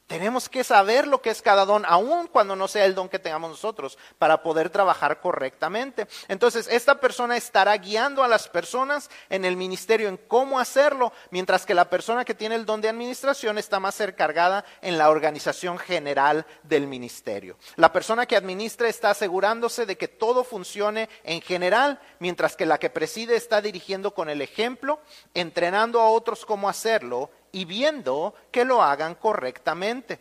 Tenemos 0.08 0.48
que 0.48 0.63
saber 0.63 1.06
lo 1.06 1.22
que 1.22 1.30
es 1.30 1.41
cada 1.41 1.65
don, 1.65 1.86
aun 1.86 2.28
cuando 2.28 2.56
no 2.56 2.70
sea 2.70 2.86
el 2.86 2.96
don 2.96 3.10
que 3.10 3.20
tengamos 3.20 3.52
nosotros, 3.52 3.98
para 4.17 4.41
poder 4.41 4.70
trabajar 4.70 5.20
correctamente. 5.20 6.08
Entonces, 6.30 6.67
esta 6.72 7.02
persona 7.02 7.36
estará 7.36 7.76
guiando 7.76 8.24
a 8.24 8.30
las 8.30 8.48
personas 8.48 9.10
en 9.30 9.43
el 9.43 9.58
ministerio 9.58 10.08
en 10.08 10.15
cómo 10.15 10.60
hacerlo, 10.60 11.12
mientras 11.30 11.65
que 11.65 11.74
la 11.74 11.89
persona 11.89 12.24
que 12.24 12.34
tiene 12.34 12.56
el 12.56 12.65
don 12.65 12.80
de 12.80 12.88
administración 12.88 13.58
está 13.58 13.82
más 13.82 14.00
encargada 14.00 14.63
en 14.82 14.98
la 14.98 15.10
organización 15.10 15.78
general 15.78 16.46
del 16.63 16.88
ministerio. 16.88 17.58
La 17.76 17.91
persona 17.91 18.26
que 18.26 18.38
administra 18.38 18.88
está 18.88 19.10
asegurándose 19.10 19.86
de 19.86 19.98
que 19.98 20.08
todo 20.08 20.46
funcione 20.46 21.10
en 21.26 21.41
general, 21.41 22.00
mientras 22.20 22.56
que 22.56 22.65
la 22.65 22.78
que 22.78 22.89
preside 22.89 23.36
está 23.36 23.62
dirigiendo 23.62 24.13
con 24.13 24.30
el 24.30 24.41
ejemplo, 24.41 25.02
entrenando 25.34 26.00
a 26.00 26.10
otros 26.10 26.46
cómo 26.46 26.70
hacerlo 26.70 27.30
y 27.58 27.65
viendo 27.65 28.36
que 28.52 28.63
lo 28.63 28.84
hagan 28.84 29.15
correctamente. 29.15 30.20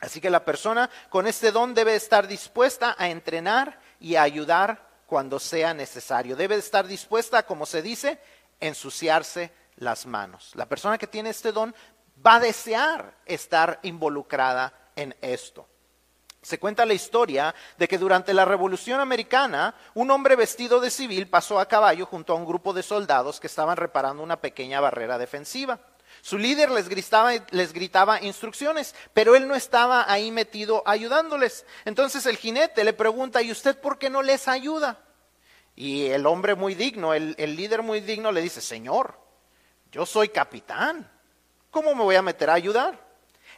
Así 0.00 0.22
que 0.22 0.30
la 0.30 0.42
persona 0.42 0.88
con 1.10 1.26
este 1.26 1.52
don 1.52 1.74
debe 1.74 1.94
estar 1.94 2.26
dispuesta 2.26 2.96
a 2.98 3.10
entrenar 3.10 3.78
y 4.00 4.14
a 4.14 4.22
ayudar 4.22 4.88
cuando 5.04 5.38
sea 5.38 5.74
necesario. 5.74 6.34
Debe 6.34 6.54
estar 6.56 6.86
dispuesta, 6.86 7.42
como 7.44 7.66
se 7.66 7.82
dice, 7.82 8.18
ensuciarse 8.58 9.52
las 9.76 10.06
manos. 10.06 10.52
La 10.54 10.64
persona 10.64 10.96
que 10.96 11.06
tiene 11.06 11.28
este 11.28 11.52
don 11.52 11.74
va 12.26 12.36
a 12.36 12.40
desear 12.40 13.18
estar 13.26 13.78
involucrada 13.82 14.72
en 14.96 15.14
esto. 15.20 15.68
Se 16.40 16.58
cuenta 16.58 16.86
la 16.86 16.94
historia 16.94 17.54
de 17.76 17.86
que 17.86 17.98
durante 17.98 18.32
la 18.32 18.46
Revolución 18.46 18.98
Americana 18.98 19.74
un 19.92 20.10
hombre 20.10 20.36
vestido 20.36 20.80
de 20.80 20.90
civil 20.90 21.28
pasó 21.28 21.60
a 21.60 21.68
caballo 21.68 22.06
junto 22.06 22.32
a 22.32 22.36
un 22.36 22.46
grupo 22.46 22.72
de 22.72 22.82
soldados 22.82 23.40
que 23.40 23.46
estaban 23.46 23.76
reparando 23.76 24.22
una 24.22 24.40
pequeña 24.40 24.80
barrera 24.80 25.18
defensiva. 25.18 25.78
Su 26.26 26.38
líder 26.38 26.72
les 26.72 26.88
gritaba, 26.88 27.30
les 27.52 27.72
gritaba 27.72 28.20
instrucciones, 28.20 28.96
pero 29.14 29.36
él 29.36 29.46
no 29.46 29.54
estaba 29.54 30.10
ahí 30.10 30.32
metido 30.32 30.82
ayudándoles. 30.84 31.64
Entonces 31.84 32.26
el 32.26 32.36
jinete 32.36 32.82
le 32.82 32.92
pregunta, 32.92 33.42
¿y 33.42 33.52
usted 33.52 33.80
por 33.80 33.96
qué 33.96 34.10
no 34.10 34.22
les 34.22 34.48
ayuda? 34.48 34.98
Y 35.76 36.06
el 36.06 36.26
hombre 36.26 36.56
muy 36.56 36.74
digno, 36.74 37.14
el, 37.14 37.36
el 37.38 37.54
líder 37.54 37.84
muy 37.84 38.00
digno 38.00 38.32
le 38.32 38.42
dice, 38.42 38.60
Señor, 38.60 39.16
yo 39.92 40.04
soy 40.04 40.30
capitán, 40.30 41.08
¿cómo 41.70 41.94
me 41.94 42.02
voy 42.02 42.16
a 42.16 42.22
meter 42.22 42.50
a 42.50 42.54
ayudar? 42.54 42.98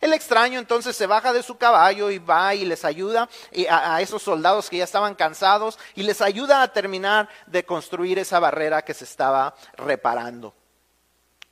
El 0.02 0.12
extraño 0.12 0.58
entonces 0.58 0.94
se 0.94 1.06
baja 1.06 1.32
de 1.32 1.42
su 1.42 1.56
caballo 1.56 2.10
y 2.10 2.18
va 2.18 2.54
y 2.54 2.66
les 2.66 2.84
ayuda 2.84 3.30
a, 3.70 3.94
a, 3.94 4.02
esos 4.02 4.22
soldados 4.22 4.68
que 4.68 4.76
ya 4.76 4.84
estaban 4.84 5.14
cansados 5.14 5.78
y 5.94 6.02
les 6.02 6.20
ayuda 6.20 6.60
a 6.60 6.70
terminar 6.70 7.30
de 7.46 7.64
construir 7.64 8.18
esa 8.18 8.38
barrera 8.40 8.82
que 8.82 8.92
se 8.92 9.04
estaba 9.04 9.54
reparando. 9.72 10.57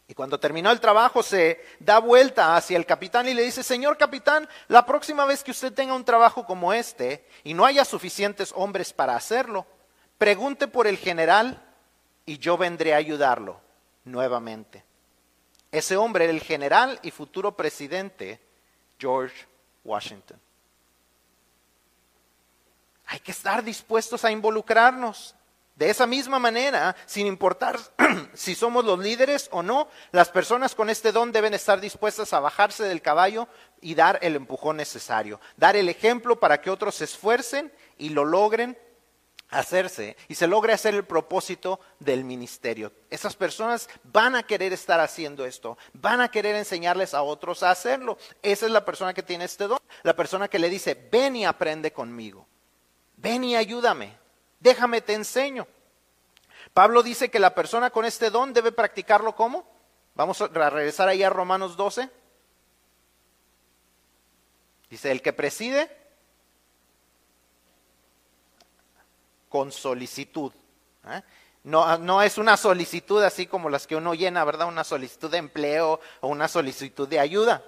Y 0.09 0.15
cuando 0.15 0.39
terminó 0.39 0.71
el 0.71 0.81
trabajo 0.81 1.23
se 1.23 1.65
da 1.81 1.99
vuelta 1.99 2.57
hacia 2.57 2.77
el 2.77 2.87
capitán 2.87 3.27
y 3.29 3.35
le 3.35 3.43
dice, 3.43 3.63
señor 3.63 3.97
capitán, 3.99 4.49
la 4.69 4.87
próxima 4.87 5.25
vez 5.25 5.43
que 5.43 5.51
usted 5.51 5.73
tenga 5.73 5.95
un 5.95 6.05
trabajo 6.05 6.47
como 6.47 6.73
este 6.73 7.27
y 7.43 7.55
no 7.55 7.65
haya 7.65 7.85
suficientes 7.85 8.53
hombres 8.55 8.93
para 8.93 9.17
hacerlo, 9.17 9.67
pregunte 10.17 10.69
por 10.69 10.87
el 10.87 10.97
general 10.97 11.61
y 12.25 12.39
yo 12.39 12.57
vendré 12.57 12.95
a 12.95 12.99
ayudarlo 12.99 13.61
nuevamente. 14.05 14.85
Ese 15.73 15.97
hombre 15.97 16.25
era 16.25 16.33
el 16.33 16.41
general 16.41 16.99
y 17.03 17.11
futuro 17.11 17.57
presidente 17.57 18.41
George 18.99 19.47
Washington. 19.85 20.41
Hay 23.07 23.21
que 23.21 23.33
estar 23.33 23.63
dispuestos 23.63 24.25
a 24.25 24.31
involucrarnos. 24.31 25.35
De 25.77 25.91
esa 25.91 26.07
misma 26.07 26.39
manera, 26.39 26.97
sin 27.05 27.27
importar 27.27 27.79
si 28.33 28.55
somos 28.55 28.83
los 28.87 28.99
líderes 28.99 29.51
o 29.53 29.63
no, 29.63 29.89
las 30.11 30.31
personas 30.31 30.75
con 30.75 30.89
este 30.89 31.13
don 31.13 31.33
deben 31.33 31.53
estar 31.53 31.83
dispuestas 31.83 32.33
a 32.33 32.41
bajarse 32.41 32.85
del 32.85 33.03
caballo 33.03 33.47
y 33.83 33.95
dar 33.95 34.19
el 34.23 34.37
empujón 34.37 34.79
necesario, 34.79 35.39
dar 35.55 35.77
el 35.77 35.91
ejemplo 35.91 36.41
para 36.41 36.63
que 36.63 36.71
otros 36.71 36.95
se 36.95 37.05
esfuercen 37.05 37.71
y 37.99 38.09
lo 38.09 38.25
logren 38.25 38.79
hacerse 39.51 40.17
y 40.29 40.35
se 40.35 40.47
logre 40.47 40.73
hacer 40.73 40.95
el 40.95 41.05
propósito 41.05 41.79
del 41.99 42.25
ministerio. 42.25 42.91
Esas 43.11 43.37
personas 43.37 43.91
van 44.03 44.35
a 44.35 44.45
querer 44.45 44.73
estar 44.73 44.99
haciendo 45.01 45.45
esto, 45.45 45.77
van 45.93 46.23
a 46.23 46.31
querer 46.31 46.57
enseñarles 46.57 47.13
a 47.13 47.21
otros 47.21 47.63
a 47.63 47.71
hacerlo. 47.71 48.17
Esa 48.43 48.65
es 48.65 48.73
la 48.73 48.87
persona 48.87 49.13
que 49.13 49.23
tiene 49.23 49.45
este 49.45 49.67
don, 49.67 49.79
la 50.05 50.17
persona 50.17 50.49
que 50.49 50.59
le 50.59 50.71
dice, 50.71 50.95
ven 51.13 51.37
y 51.37 51.45
aprende 51.45 51.93
conmigo, 51.93 52.47
ven 53.19 53.45
y 53.45 53.57
ayúdame 53.57 54.25
déjame 54.61 55.01
te 55.01 55.15
enseño. 55.15 55.67
Pablo 56.75 57.03
dice 57.03 57.31
que 57.31 57.39
la 57.39 57.55
persona 57.55 57.91
con 57.91 58.05
este 58.05 58.31
don 58.31 58.53
debe 58.53 58.73
practicarlo 58.73 59.35
¿cómo? 59.35 59.67
Vamos 60.15 60.41
a 60.41 60.49
regresar 60.49 61.09
ahí 61.09 61.23
a 61.23 61.31
Romanos 61.31 61.77
12. 61.77 62.11
Dice, 64.89 65.11
el 65.11 65.21
que 65.21 65.33
preside 65.33 65.95
con 69.49 69.73
solicitud. 69.73 70.53
¿eh? 71.09 71.23
No, 71.65 71.99
no, 71.99 72.23
es 72.23 72.39
una 72.39 72.57
solicitud 72.57 73.23
así 73.23 73.47
como 73.47 73.69
las 73.69 73.87
que 73.87 73.97
uno 73.97 74.15
llena, 74.15 74.45
¿verdad? 74.45 74.69
Una 74.69 74.85
solicitud 74.85 75.31
de 75.31 75.39
empleo 75.39 76.01
o 76.21 76.29
una 76.29 76.49
solicitud 76.49 77.09
de 77.09 77.19
ayuda. 77.19 77.65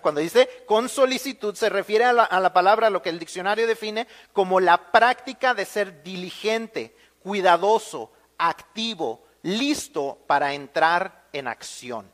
Cuando 0.00 0.20
dice 0.20 0.64
con 0.66 0.88
solicitud 0.88 1.54
se 1.54 1.68
refiere 1.68 2.04
a 2.04 2.12
la, 2.12 2.52
palabra, 2.52 2.88
lo 2.88 3.02
que 3.02 3.08
el 3.08 3.18
diccionario 3.18 3.66
define 3.66 4.06
como 4.32 4.60
la 4.60 4.92
práctica 4.92 5.54
de 5.54 5.64
ser 5.64 6.02
diligente, 6.02 6.94
cuidadoso, 7.20 8.12
activo, 8.38 9.24
listo 9.42 10.18
para 10.26 10.54
entrar 10.54 11.24
en 11.32 11.48
acción. 11.48 12.10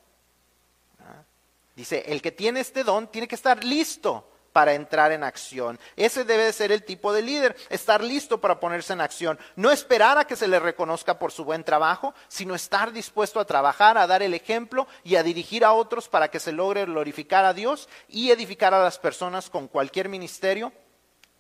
Dice, 1.77 2.05
el 2.07 2.23
que 2.23 2.33
tiene 2.33 2.61
este 2.61 2.85
don 2.85 3.07
tiene 3.09 3.29
que 3.29 3.35
estar 3.35 3.63
listo 3.63 4.29
para 4.59 4.75
entrar 4.75 5.13
en 5.13 5.23
acción. 5.23 5.79
Ese 5.95 6.25
debe 6.25 6.53
ser 6.53 6.73
el 6.73 6.83
tipo 6.83 7.13
de 7.13 7.23
líder, 7.23 7.55
estar 7.71 8.03
listo 8.03 8.41
para 8.41 8.59
ponerse 8.59 8.93
en 8.93 9.01
acción. 9.01 9.39
No 9.55 9.71
esperar 9.71 10.19
a 10.19 10.25
que 10.25 10.35
se 10.35 10.49
le 10.49 10.59
reconozca 10.59 11.17
por 11.17 11.31
su 11.31 11.45
buen 11.45 11.63
trabajo, 11.63 12.13
sino 12.27 12.57
estar 12.57 12.91
dispuesto 12.91 13.39
a 13.39 13.45
trabajar, 13.45 13.97
a 13.97 14.09
dar 14.09 14.21
el 14.21 14.35
ejemplo 14.35 14.89
y 15.05 15.15
a 15.15 15.23
dirigir 15.23 15.65
a 15.65 15.75
otros 15.75 16.09
para 16.09 16.27
que 16.27 16.41
se 16.41 16.51
logre 16.51 16.87
glorificar 16.87 17.45
a 17.45 17.55
Dios 17.55 17.89
y 18.09 18.33
edificar 18.33 18.75
a 18.75 18.83
las 18.83 18.99
personas 18.99 19.49
con 19.49 19.69
cualquier 19.69 20.09
ministerio 20.09 20.73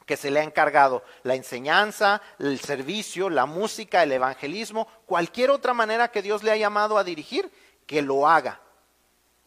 que 0.07 0.16
se 0.16 0.31
le 0.31 0.38
ha 0.38 0.44
encargado, 0.44 1.02
la 1.24 1.35
enseñanza, 1.35 2.22
el 2.38 2.61
servicio, 2.61 3.31
la 3.31 3.46
música, 3.46 4.04
el 4.04 4.12
evangelismo, 4.12 4.87
cualquier 5.07 5.50
otra 5.50 5.74
manera 5.74 6.12
que 6.12 6.22
Dios 6.22 6.44
le 6.44 6.52
ha 6.52 6.57
llamado 6.57 6.98
a 6.98 7.02
dirigir, 7.02 7.50
que 7.85 8.00
lo 8.00 8.28
haga 8.28 8.61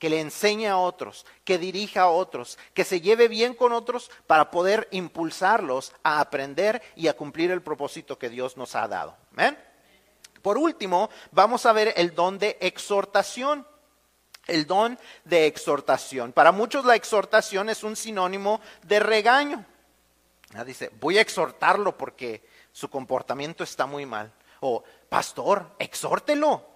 que 0.02 0.10
le 0.10 0.20
enseñe 0.20 0.66
a 0.66 0.80
otros, 0.80 1.28
que 1.46 1.60
dirija 1.60 2.02
a 2.02 2.10
otros, 2.10 2.58
que 2.74 2.84
se 2.84 3.02
lleve 3.02 3.28
bien 3.28 3.54
con 3.54 3.72
otros 3.72 4.10
para 4.26 4.50
poder 4.50 4.88
impulsarlos 4.90 5.94
a 6.02 6.20
aprender 6.20 6.82
y 6.96 7.08
a 7.08 7.16
cumplir 7.16 7.52
el 7.52 7.62
propósito 7.62 8.18
que 8.18 8.28
Dios 8.28 8.58
nos 8.58 8.74
ha 8.74 8.88
dado. 8.88 9.16
Por 10.42 10.58
último, 10.58 11.12
vamos 11.30 11.68
a 11.68 11.74
ver 11.74 11.94
el 11.98 12.16
don 12.16 12.40
de 12.40 12.58
exhortación. 12.62 13.68
El 14.48 14.66
don 14.66 14.98
de 15.24 15.46
exhortación. 15.46 16.34
Para 16.34 16.52
muchos 16.52 16.84
la 16.84 16.96
exhortación 16.96 17.70
es 17.70 17.84
un 17.84 17.96
sinónimo 17.96 18.60
de 18.82 19.00
regaño. 19.02 19.64
Ah, 20.56 20.64
dice, 20.64 20.90
voy 21.00 21.20
a 21.20 21.22
exhortarlo 21.22 21.96
porque 21.96 22.44
su 22.72 22.90
comportamiento 22.90 23.64
está 23.64 23.86
muy 23.86 24.08
mal. 24.08 24.34
O, 24.62 24.84
pastor, 25.10 25.76
exhórtelo 25.78 26.72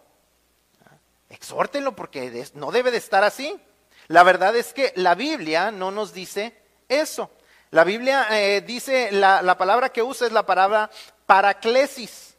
exhórtenlo 1.29 1.95
porque 1.95 2.47
no 2.53 2.71
debe 2.71 2.91
de 2.91 2.97
estar 2.97 3.23
así. 3.23 3.59
La 4.07 4.23
verdad 4.23 4.55
es 4.55 4.73
que 4.73 4.93
la 4.95 5.15
Biblia 5.15 5.71
no 5.71 5.91
nos 5.91 6.13
dice 6.13 6.55
eso. 6.87 7.29
La 7.71 7.83
Biblia 7.83 8.27
eh, 8.31 8.61
dice, 8.61 9.11
la, 9.11 9.41
la, 9.41 9.57
palabra 9.57 9.89
que 9.89 10.03
usa 10.03 10.27
es 10.27 10.33
la 10.33 10.45
palabra 10.45 10.89
paraclesis. 11.25 12.35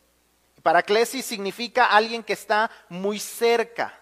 Paraclesis 0.63 1.25
significa 1.25 1.87
alguien 1.87 2.23
que 2.23 2.33
está 2.33 2.71
muy 2.89 3.19
cerca, 3.19 4.01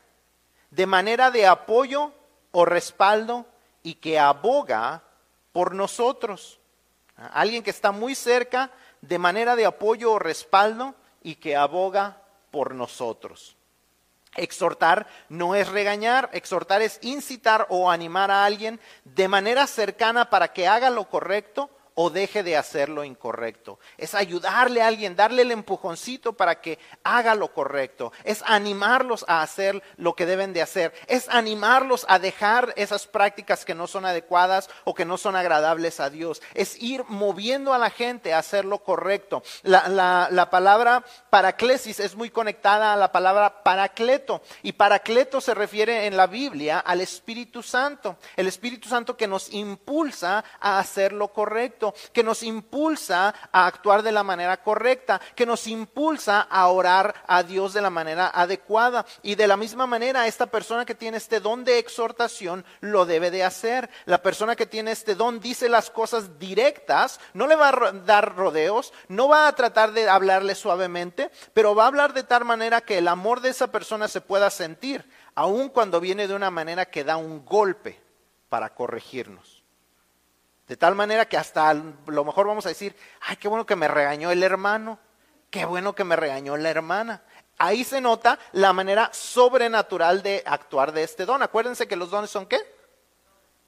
de 0.70 0.86
manera 0.86 1.30
de 1.30 1.46
apoyo 1.46 2.12
o 2.52 2.64
respaldo 2.64 3.46
y 3.82 3.94
que 3.94 4.18
aboga 4.18 5.02
por 5.52 5.74
nosotros. 5.74 6.60
Alguien 7.16 7.62
que 7.62 7.70
está 7.70 7.92
muy 7.92 8.14
cerca, 8.14 8.70
de 9.00 9.18
manera 9.18 9.56
de 9.56 9.66
apoyo 9.66 10.12
o 10.12 10.18
respaldo 10.18 10.94
y 11.22 11.36
que 11.36 11.56
aboga 11.56 12.22
por 12.50 12.74
nosotros. 12.74 13.56
Exhortar 14.36 15.06
no 15.28 15.54
es 15.54 15.68
regañar, 15.68 16.30
exhortar 16.32 16.82
es 16.82 16.98
incitar 17.02 17.66
o 17.68 17.90
animar 17.90 18.30
a 18.30 18.44
alguien 18.44 18.80
de 19.04 19.28
manera 19.28 19.66
cercana 19.66 20.30
para 20.30 20.52
que 20.52 20.68
haga 20.68 20.90
lo 20.90 21.08
correcto 21.08 21.70
o 21.94 22.10
deje 22.10 22.42
de 22.42 22.56
hacer 22.56 22.88
lo 22.88 23.04
incorrecto. 23.04 23.78
Es 23.96 24.14
ayudarle 24.14 24.82
a 24.82 24.88
alguien, 24.88 25.16
darle 25.16 25.42
el 25.42 25.52
empujoncito 25.52 26.32
para 26.32 26.60
que 26.60 26.78
haga 27.04 27.34
lo 27.34 27.52
correcto. 27.52 28.12
Es 28.24 28.42
animarlos 28.46 29.24
a 29.28 29.42
hacer 29.42 29.82
lo 29.96 30.14
que 30.14 30.26
deben 30.26 30.52
de 30.52 30.62
hacer. 30.62 30.92
Es 31.06 31.28
animarlos 31.28 32.04
a 32.08 32.18
dejar 32.18 32.72
esas 32.76 33.06
prácticas 33.06 33.64
que 33.64 33.74
no 33.74 33.86
son 33.86 34.04
adecuadas 34.06 34.68
o 34.84 34.94
que 34.94 35.04
no 35.04 35.16
son 35.18 35.36
agradables 35.36 36.00
a 36.00 36.10
Dios. 36.10 36.42
Es 36.54 36.80
ir 36.82 37.04
moviendo 37.08 37.72
a 37.72 37.78
la 37.78 37.90
gente 37.90 38.34
a 38.34 38.38
hacer 38.38 38.64
lo 38.64 38.78
correcto. 38.78 39.42
La, 39.62 40.28
la 40.30 40.50
palabra 40.50 41.04
paraclesis 41.30 42.00
es 42.00 42.16
muy 42.16 42.30
conectada 42.30 42.92
a 42.92 42.96
la 42.96 43.12
palabra 43.12 43.62
paracleto. 43.62 44.42
Y 44.62 44.72
paracleto 44.72 45.40
se 45.40 45.54
refiere 45.54 46.06
en 46.06 46.16
la 46.16 46.26
Biblia 46.26 46.80
al 46.80 47.00
Espíritu 47.00 47.62
Santo. 47.62 48.16
El 48.36 48.48
Espíritu 48.48 48.88
Santo 48.88 49.16
que 49.16 49.28
nos 49.28 49.52
impulsa 49.52 50.44
a 50.60 50.80
hacer 50.80 51.12
lo 51.12 51.28
correcto 51.28 51.83
que 52.12 52.22
nos 52.22 52.42
impulsa 52.42 53.34
a 53.52 53.66
actuar 53.66 54.02
de 54.02 54.12
la 54.12 54.22
manera 54.22 54.62
correcta, 54.62 55.20
que 55.34 55.44
nos 55.44 55.66
impulsa 55.66 56.40
a 56.40 56.68
orar 56.68 57.14
a 57.26 57.42
Dios 57.42 57.74
de 57.74 57.82
la 57.82 57.90
manera 57.90 58.30
adecuada. 58.32 59.04
Y 59.22 59.34
de 59.34 59.48
la 59.48 59.56
misma 59.56 59.86
manera, 59.86 60.26
esta 60.26 60.46
persona 60.46 60.86
que 60.86 60.94
tiene 60.94 61.16
este 61.16 61.40
don 61.40 61.64
de 61.64 61.78
exhortación 61.78 62.64
lo 62.80 63.04
debe 63.04 63.30
de 63.30 63.44
hacer. 63.44 63.90
La 64.06 64.22
persona 64.22 64.56
que 64.56 64.66
tiene 64.66 64.92
este 64.92 65.14
don 65.14 65.40
dice 65.40 65.68
las 65.68 65.90
cosas 65.90 66.38
directas, 66.38 67.20
no 67.32 67.46
le 67.46 67.56
va 67.56 67.68
a 67.68 67.92
dar 67.92 68.36
rodeos, 68.36 68.92
no 69.08 69.28
va 69.28 69.48
a 69.48 69.54
tratar 69.54 69.92
de 69.92 70.08
hablarle 70.08 70.54
suavemente, 70.54 71.30
pero 71.52 71.74
va 71.74 71.84
a 71.84 71.88
hablar 71.88 72.14
de 72.14 72.22
tal 72.22 72.44
manera 72.44 72.80
que 72.80 72.98
el 72.98 73.08
amor 73.08 73.40
de 73.40 73.50
esa 73.50 73.68
persona 73.68 74.08
se 74.08 74.20
pueda 74.20 74.50
sentir, 74.50 75.08
aun 75.34 75.68
cuando 75.68 76.00
viene 76.00 76.28
de 76.28 76.34
una 76.34 76.50
manera 76.50 76.86
que 76.86 77.04
da 77.04 77.16
un 77.16 77.44
golpe 77.44 78.00
para 78.48 78.74
corregirnos. 78.74 79.63
De 80.66 80.76
tal 80.76 80.94
manera 80.94 81.26
que 81.26 81.36
hasta 81.36 81.74
lo 81.74 82.24
mejor 82.24 82.46
vamos 82.46 82.64
a 82.64 82.70
decir, 82.70 82.96
ay, 83.20 83.36
qué 83.36 83.48
bueno 83.48 83.66
que 83.66 83.76
me 83.76 83.88
regañó 83.88 84.30
el 84.30 84.42
hermano, 84.42 84.98
qué 85.50 85.64
bueno 85.66 85.94
que 85.94 86.04
me 86.04 86.16
regañó 86.16 86.56
la 86.56 86.70
hermana. 86.70 87.22
Ahí 87.58 87.84
se 87.84 88.00
nota 88.00 88.38
la 88.52 88.72
manera 88.72 89.10
sobrenatural 89.12 90.22
de 90.22 90.42
actuar 90.46 90.92
de 90.92 91.04
este 91.04 91.26
don. 91.26 91.42
Acuérdense 91.42 91.86
que 91.86 91.96
los 91.96 92.10
dones 92.10 92.30
son 92.30 92.46
qué? 92.46 92.58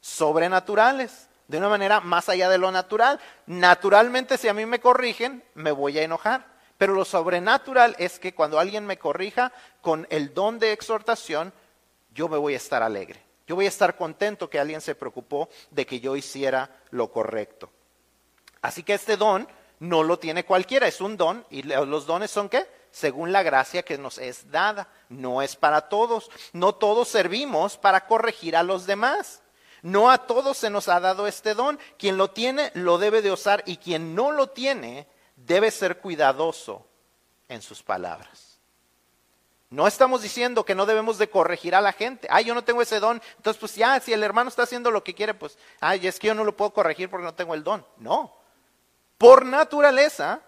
Sobrenaturales, 0.00 1.28
de 1.48 1.58
una 1.58 1.68
manera 1.68 2.00
más 2.00 2.28
allá 2.28 2.48
de 2.48 2.58
lo 2.58 2.70
natural. 2.72 3.20
Naturalmente, 3.46 4.38
si 4.38 4.48
a 4.48 4.54
mí 4.54 4.66
me 4.66 4.80
corrigen, 4.80 5.44
me 5.54 5.72
voy 5.72 5.98
a 5.98 6.02
enojar. 6.02 6.46
Pero 6.78 6.94
lo 6.94 7.04
sobrenatural 7.04 7.94
es 7.98 8.18
que 8.18 8.34
cuando 8.34 8.58
alguien 8.58 8.86
me 8.86 8.98
corrija 8.98 9.52
con 9.80 10.06
el 10.10 10.34
don 10.34 10.58
de 10.58 10.72
exhortación, 10.72 11.52
yo 12.12 12.28
me 12.28 12.36
voy 12.36 12.54
a 12.54 12.58
estar 12.58 12.82
alegre. 12.82 13.25
Yo 13.46 13.54
voy 13.54 13.66
a 13.66 13.68
estar 13.68 13.96
contento 13.96 14.50
que 14.50 14.58
alguien 14.58 14.80
se 14.80 14.94
preocupó 14.94 15.48
de 15.70 15.86
que 15.86 16.00
yo 16.00 16.16
hiciera 16.16 16.70
lo 16.90 17.10
correcto. 17.12 17.70
Así 18.60 18.82
que 18.82 18.94
este 18.94 19.16
don 19.16 19.46
no 19.78 20.02
lo 20.02 20.18
tiene 20.18 20.44
cualquiera, 20.44 20.88
es 20.88 21.00
un 21.00 21.16
don 21.16 21.46
y 21.50 21.62
los 21.62 22.06
dones 22.06 22.30
son 22.30 22.48
qué? 22.48 22.66
Según 22.90 23.30
la 23.30 23.42
gracia 23.42 23.82
que 23.82 23.98
nos 23.98 24.18
es 24.18 24.50
dada, 24.50 24.88
no 25.10 25.42
es 25.42 25.54
para 25.54 25.88
todos. 25.88 26.30
No 26.52 26.74
todos 26.74 27.08
servimos 27.08 27.76
para 27.76 28.06
corregir 28.06 28.56
a 28.56 28.62
los 28.62 28.86
demás. 28.86 29.42
No 29.82 30.10
a 30.10 30.26
todos 30.26 30.56
se 30.56 30.70
nos 30.70 30.88
ha 30.88 30.98
dado 30.98 31.26
este 31.26 31.54
don. 31.54 31.78
Quien 31.98 32.16
lo 32.16 32.30
tiene 32.30 32.72
lo 32.74 32.96
debe 32.96 33.20
de 33.20 33.30
usar 33.30 33.62
y 33.66 33.76
quien 33.76 34.14
no 34.14 34.32
lo 34.32 34.48
tiene 34.48 35.06
debe 35.36 35.70
ser 35.70 35.98
cuidadoso 35.98 36.86
en 37.48 37.60
sus 37.60 37.82
palabras. 37.82 38.55
No 39.68 39.86
estamos 39.86 40.22
diciendo 40.22 40.64
que 40.64 40.76
no 40.76 40.86
debemos 40.86 41.18
de 41.18 41.28
corregir 41.28 41.74
a 41.74 41.80
la 41.80 41.92
gente. 41.92 42.28
Ay, 42.30 42.44
yo 42.44 42.54
no 42.54 42.62
tengo 42.62 42.82
ese 42.82 43.00
don. 43.00 43.20
Entonces, 43.36 43.58
pues 43.58 43.74
ya, 43.74 43.98
si 43.98 44.12
el 44.12 44.22
hermano 44.22 44.48
está 44.48 44.62
haciendo 44.62 44.90
lo 44.90 45.02
que 45.02 45.14
quiere, 45.14 45.34
pues, 45.34 45.58
ay, 45.80 46.06
es 46.06 46.20
que 46.20 46.28
yo 46.28 46.34
no 46.34 46.44
lo 46.44 46.56
puedo 46.56 46.72
corregir 46.72 47.10
porque 47.10 47.24
no 47.24 47.34
tengo 47.34 47.54
el 47.54 47.64
don. 47.64 47.84
No. 47.96 48.32
Por 49.18 49.44
naturaleza, 49.44 50.40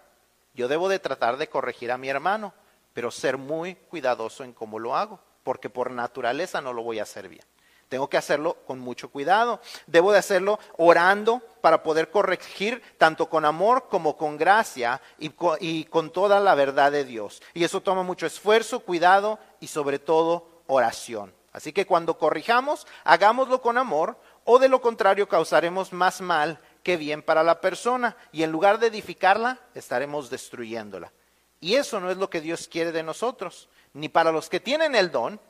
yo 0.53 0.67
debo 0.67 0.87
de 0.87 0.99
tratar 0.99 1.37
de 1.37 1.49
corregir 1.49 1.91
a 1.91 1.97
mi 1.97 2.07
hermano, 2.07 2.53
pero 2.93 3.11
ser 3.11 3.37
muy 3.37 3.75
cuidadoso 3.75 4.43
en 4.43 4.53
cómo 4.53 4.79
lo 4.79 4.95
hago, 4.95 5.19
porque 5.43 5.69
por 5.69 5.91
naturaleza 5.91 6.61
no 6.61 6.71
lo 6.71 6.83
voy 6.83 6.99
a 6.99 7.03
hacer 7.03 7.27
bien. 7.27 7.45
Tengo 7.89 8.07
que 8.07 8.17
hacerlo 8.17 8.55
con 8.67 8.79
mucho 8.79 9.09
cuidado. 9.09 9.59
Debo 9.87 10.11
de 10.11 10.19
hacerlo 10.19 10.59
orando 10.77 11.41
para 11.61 11.81
poder 11.81 12.11
corregir 12.11 12.81
tanto 12.99 13.29
con 13.29 13.45
amor 13.45 13.87
como 13.89 14.15
con 14.15 14.37
gracia 14.37 15.01
y 15.17 15.83
con, 15.85 16.11
toda 16.11 16.39
la 16.39 16.53
verdad 16.53 16.91
de 16.91 17.03
Dios. 17.03 17.41
Y 17.55 17.63
eso 17.63 17.81
toma 17.81 18.03
mucho 18.03 18.27
esfuerzo, 18.27 18.81
cuidado 18.81 19.39
y 19.59 19.67
sobre 19.67 19.97
todo 19.97 20.61
oración. 20.67 21.33
Así 21.51 21.73
que 21.73 21.87
cuando 21.87 22.19
corrijamos, 22.19 22.85
hagámoslo 23.03 23.59
con 23.59 23.79
amor 23.79 24.17
o 24.45 24.59
de 24.59 24.69
lo 24.69 24.81
contrario 24.81 25.27
causaremos 25.27 25.91
más 25.91 26.21
mal 26.21 26.59
que 26.83 26.95
bien 26.95 27.23
para 27.23 27.43
la 27.43 27.59
persona 27.59 28.15
y 28.31 28.43
en 28.43 28.51
lugar 28.51 28.77
de 28.77 28.87
edificarla, 28.87 29.59
estaremos 29.73 30.29
destruyéndola. 30.29 31.11
Y 31.59 31.75
eso 31.75 31.99
no 31.99 32.11
es 32.11 32.17
lo 32.17 32.29
que 32.29 32.39
Dios 32.39 32.67
quiere 32.67 32.91
de 32.91 33.03
nosotros, 33.03 33.67
ni 33.93 34.09
para 34.09 34.31
los 34.31 34.47
que 34.47 34.59
tienen 34.59 34.95
el 34.95 35.11
don, 35.11 35.41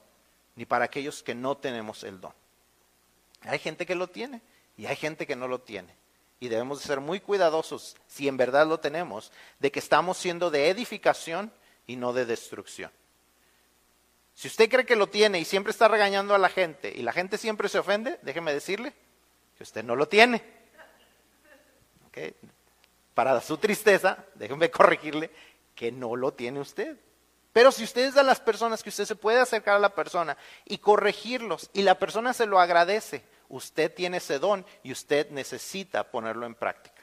ni 0.60 0.66
para 0.66 0.84
aquellos 0.84 1.24
que 1.24 1.34
no 1.34 1.56
tenemos 1.56 2.04
el 2.04 2.20
don. 2.20 2.34
Hay 3.44 3.60
gente 3.60 3.86
que 3.86 3.96
lo 3.96 4.08
tiene 4.08 4.42
y 4.76 4.88
hay 4.88 4.98
gente 4.98 5.26
que 5.26 5.38
no 5.38 5.48
lo 5.48 5.62
tiene. 5.62 5.96
Y 6.42 6.50
debemos 6.50 6.82
ser 6.82 7.00
muy 7.00 7.22
cuidadosos, 7.22 7.96
si 8.10 8.28
en 8.28 8.36
verdad 8.36 8.68
lo 8.68 8.78
tenemos, 8.82 9.32
de 9.60 9.72
que 9.72 9.80
estamos 9.80 10.18
siendo 10.18 10.52
de 10.52 10.70
edificación 10.70 11.50
y 11.88 11.96
no 11.96 12.12
de 12.12 12.26
destrucción. 12.26 12.92
Si 14.36 14.50
usted 14.50 14.70
cree 14.70 14.86
que 14.86 14.98
lo 14.98 15.08
tiene 15.08 15.40
y 15.40 15.46
siempre 15.46 15.72
está 15.72 15.88
regañando 15.88 16.36
a 16.36 16.38
la 16.38 16.50
gente 16.50 16.92
y 16.94 17.04
la 17.04 17.14
gente 17.14 17.38
siempre 17.38 17.70
se 17.70 17.80
ofende, 17.80 18.20
déjeme 18.22 18.54
decirle 18.54 18.92
que 19.56 19.64
usted 19.64 19.82
no 19.82 19.96
lo 19.96 20.10
tiene. 20.10 20.44
Para 23.14 23.40
su 23.40 23.56
tristeza, 23.56 24.26
déjeme 24.36 24.70
corregirle 24.70 25.32
que 25.74 25.90
no 25.90 26.18
lo 26.18 26.34
tiene 26.34 26.60
usted. 26.60 26.98
Pero 27.54 27.72
si 27.72 27.84
usted 27.84 28.06
es 28.06 28.14
de 28.14 28.24
las 28.24 28.40
personas 28.40 28.84
que 28.84 28.90
usted 28.90 29.06
se 29.06 29.16
puede 29.16 29.40
acercar 29.40 29.76
a 29.76 29.80
la 29.80 29.96
persona 29.96 30.38
y 30.66 30.78
corregirlos 30.78 31.70
y 31.74 31.82
la 31.82 31.98
persona 31.98 32.34
se 32.34 32.46
lo 32.46 32.60
agradece, 32.60 33.24
usted 33.50 33.94
tiene 33.94 34.18
ese 34.18 34.40
don 34.40 34.66
y 34.84 34.92
usted 34.92 35.30
necesita 35.32 36.12
ponerlo 36.12 36.46
en 36.46 36.56
práctica. 36.56 37.02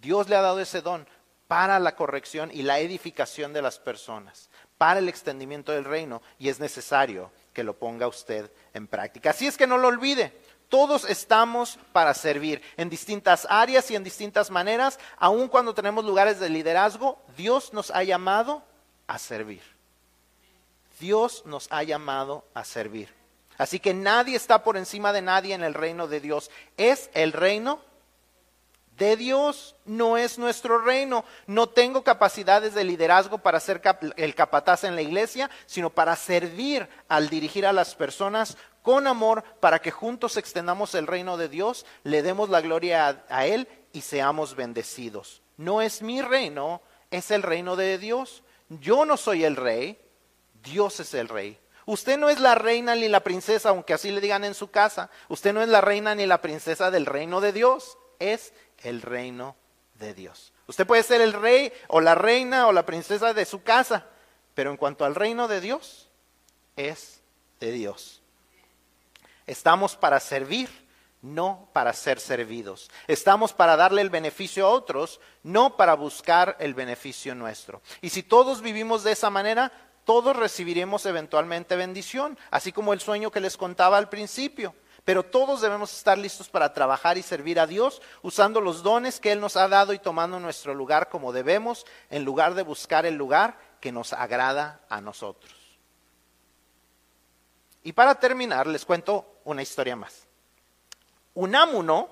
Dios 0.00 0.28
le 0.28 0.36
ha 0.36 0.42
dado 0.42 0.60
ese 0.60 0.82
don 0.82 1.06
para 1.48 1.78
la 1.78 1.96
corrección 1.96 2.50
y 2.52 2.62
la 2.62 2.78
edificación 2.78 3.54
de 3.54 3.62
las 3.62 3.78
personas, 3.78 4.50
para 4.76 5.00
el 5.00 5.08
extendimiento 5.08 5.72
del 5.72 5.84
reino 5.84 6.22
y 6.38 6.50
es 6.50 6.60
necesario 6.60 7.32
que 7.54 7.64
lo 7.64 7.78
ponga 7.78 8.06
usted 8.06 8.52
en 8.74 8.86
práctica. 8.86 9.30
Así 9.30 9.46
es 9.46 9.56
que 9.56 9.66
no 9.66 9.78
lo 9.78 9.88
olvide. 9.88 10.32
Todos 10.68 11.08
estamos 11.08 11.78
para 11.92 12.12
servir 12.12 12.60
en 12.76 12.90
distintas 12.90 13.46
áreas 13.48 13.90
y 13.90 13.96
en 13.96 14.04
distintas 14.04 14.50
maneras. 14.50 15.00
Aun 15.16 15.48
cuando 15.48 15.72
tenemos 15.72 16.04
lugares 16.04 16.38
de 16.38 16.50
liderazgo, 16.50 17.22
Dios 17.38 17.72
nos 17.72 17.90
ha 17.90 18.04
llamado 18.04 18.62
a 19.08 19.18
servir. 19.18 19.62
Dios 21.00 21.42
nos 21.44 21.66
ha 21.72 21.82
llamado 21.82 22.44
a 22.54 22.64
servir. 22.64 23.12
Así 23.56 23.80
que 23.80 23.92
nadie 23.92 24.36
está 24.36 24.62
por 24.62 24.76
encima 24.76 25.12
de 25.12 25.22
nadie 25.22 25.54
en 25.54 25.64
el 25.64 25.74
reino 25.74 26.06
de 26.06 26.20
Dios. 26.20 26.50
Es 26.76 27.10
el 27.14 27.32
reino 27.32 27.80
de 28.96 29.16
Dios, 29.16 29.76
no 29.84 30.16
es 30.16 30.38
nuestro 30.38 30.78
reino. 30.78 31.24
No 31.46 31.68
tengo 31.68 32.04
capacidades 32.04 32.74
de 32.74 32.84
liderazgo 32.84 33.38
para 33.38 33.58
ser 33.58 33.80
el 34.16 34.34
capataz 34.34 34.84
en 34.84 34.94
la 34.94 35.02
iglesia, 35.02 35.50
sino 35.66 35.90
para 35.90 36.14
servir 36.14 36.88
al 37.08 37.28
dirigir 37.28 37.66
a 37.66 37.72
las 37.72 37.94
personas 37.94 38.56
con 38.82 39.06
amor 39.06 39.44
para 39.60 39.80
que 39.80 39.90
juntos 39.90 40.36
extendamos 40.36 40.94
el 40.94 41.06
reino 41.06 41.36
de 41.36 41.48
Dios, 41.48 41.84
le 42.04 42.22
demos 42.22 42.48
la 42.48 42.60
gloria 42.60 43.24
a 43.28 43.46
Él 43.46 43.68
y 43.92 44.00
seamos 44.00 44.56
bendecidos. 44.56 45.42
No 45.56 45.82
es 45.82 46.00
mi 46.00 46.22
reino, 46.22 46.80
es 47.10 47.30
el 47.30 47.42
reino 47.42 47.76
de 47.76 47.98
Dios. 47.98 48.42
Yo 48.68 49.04
no 49.04 49.16
soy 49.16 49.44
el 49.44 49.56
rey, 49.56 49.98
Dios 50.62 51.00
es 51.00 51.14
el 51.14 51.28
rey. 51.28 51.58
Usted 51.86 52.18
no 52.18 52.28
es 52.28 52.38
la 52.38 52.54
reina 52.54 52.94
ni 52.94 53.08
la 53.08 53.20
princesa, 53.20 53.70
aunque 53.70 53.94
así 53.94 54.10
le 54.10 54.20
digan 54.20 54.44
en 54.44 54.54
su 54.54 54.70
casa. 54.70 55.10
Usted 55.28 55.54
no 55.54 55.62
es 55.62 55.68
la 55.68 55.80
reina 55.80 56.14
ni 56.14 56.26
la 56.26 56.42
princesa 56.42 56.90
del 56.90 57.06
reino 57.06 57.40
de 57.40 57.52
Dios, 57.52 57.96
es 58.18 58.52
el 58.82 59.00
reino 59.00 59.56
de 59.94 60.12
Dios. 60.12 60.52
Usted 60.66 60.86
puede 60.86 61.02
ser 61.02 61.22
el 61.22 61.32
rey 61.32 61.72
o 61.88 62.02
la 62.02 62.14
reina 62.14 62.66
o 62.66 62.72
la 62.72 62.84
princesa 62.84 63.32
de 63.32 63.46
su 63.46 63.62
casa, 63.62 64.06
pero 64.54 64.70
en 64.70 64.76
cuanto 64.76 65.06
al 65.06 65.14
reino 65.14 65.48
de 65.48 65.62
Dios, 65.62 66.10
es 66.76 67.22
de 67.60 67.72
Dios. 67.72 68.20
Estamos 69.46 69.96
para 69.96 70.20
servir 70.20 70.68
no 71.22 71.68
para 71.72 71.92
ser 71.92 72.20
servidos. 72.20 72.90
Estamos 73.06 73.52
para 73.52 73.76
darle 73.76 74.02
el 74.02 74.10
beneficio 74.10 74.66
a 74.66 74.70
otros, 74.70 75.20
no 75.42 75.76
para 75.76 75.94
buscar 75.94 76.56
el 76.60 76.74
beneficio 76.74 77.34
nuestro. 77.34 77.82
Y 78.00 78.10
si 78.10 78.22
todos 78.22 78.62
vivimos 78.62 79.02
de 79.02 79.12
esa 79.12 79.30
manera, 79.30 79.72
todos 80.04 80.36
recibiremos 80.36 81.04
eventualmente 81.06 81.76
bendición, 81.76 82.38
así 82.50 82.72
como 82.72 82.92
el 82.92 83.00
sueño 83.00 83.30
que 83.30 83.40
les 83.40 83.56
contaba 83.56 83.98
al 83.98 84.08
principio. 84.08 84.74
Pero 85.04 85.22
todos 85.22 85.60
debemos 85.60 85.96
estar 85.96 86.18
listos 86.18 86.48
para 86.48 86.74
trabajar 86.74 87.16
y 87.16 87.22
servir 87.22 87.58
a 87.58 87.66
Dios 87.66 88.02
usando 88.22 88.60
los 88.60 88.82
dones 88.82 89.20
que 89.20 89.32
Él 89.32 89.40
nos 89.40 89.56
ha 89.56 89.66
dado 89.66 89.94
y 89.94 89.98
tomando 89.98 90.38
nuestro 90.38 90.74
lugar 90.74 91.08
como 91.08 91.32
debemos, 91.32 91.86
en 92.10 92.24
lugar 92.24 92.54
de 92.54 92.62
buscar 92.62 93.06
el 93.06 93.14
lugar 93.14 93.58
que 93.80 93.90
nos 93.90 94.12
agrada 94.12 94.82
a 94.90 95.00
nosotros. 95.00 95.54
Y 97.82 97.92
para 97.92 98.16
terminar, 98.16 98.66
les 98.66 98.84
cuento 98.84 99.40
una 99.44 99.62
historia 99.62 99.96
más. 99.96 100.27
Unámuno, 101.38 102.08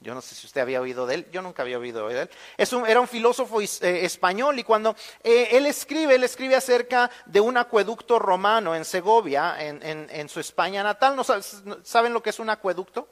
Yo 0.00 0.14
no 0.14 0.20
sé 0.22 0.34
si 0.34 0.46
usted 0.46 0.60
había 0.62 0.80
oído 0.80 1.06
de 1.06 1.14
él, 1.16 1.30
yo 1.30 1.42
nunca 1.42 1.62
había 1.62 1.78
oído 1.78 2.08
de 2.08 2.22
él. 2.22 2.30
Es 2.56 2.72
un, 2.72 2.86
era 2.86 3.00
un 3.00 3.08
filósofo 3.08 3.60
eh, 3.60 4.04
español 4.04 4.58
y 4.58 4.64
cuando 4.64 4.96
eh, 5.22 5.48
él 5.52 5.66
escribe, 5.66 6.14
él 6.14 6.24
escribe 6.24 6.56
acerca 6.56 7.10
de 7.26 7.40
un 7.40 7.56
acueducto 7.56 8.18
romano 8.18 8.74
en 8.74 8.84
Segovia, 8.84 9.56
en, 9.58 9.82
en 9.82 10.28
su 10.28 10.40
España 10.40 10.82
natal. 10.82 11.14
¿No 11.16 11.24
saben 11.24 12.12
lo 12.12 12.22
que 12.22 12.30
es 12.30 12.38
un 12.38 12.50
acueducto? 12.50 13.08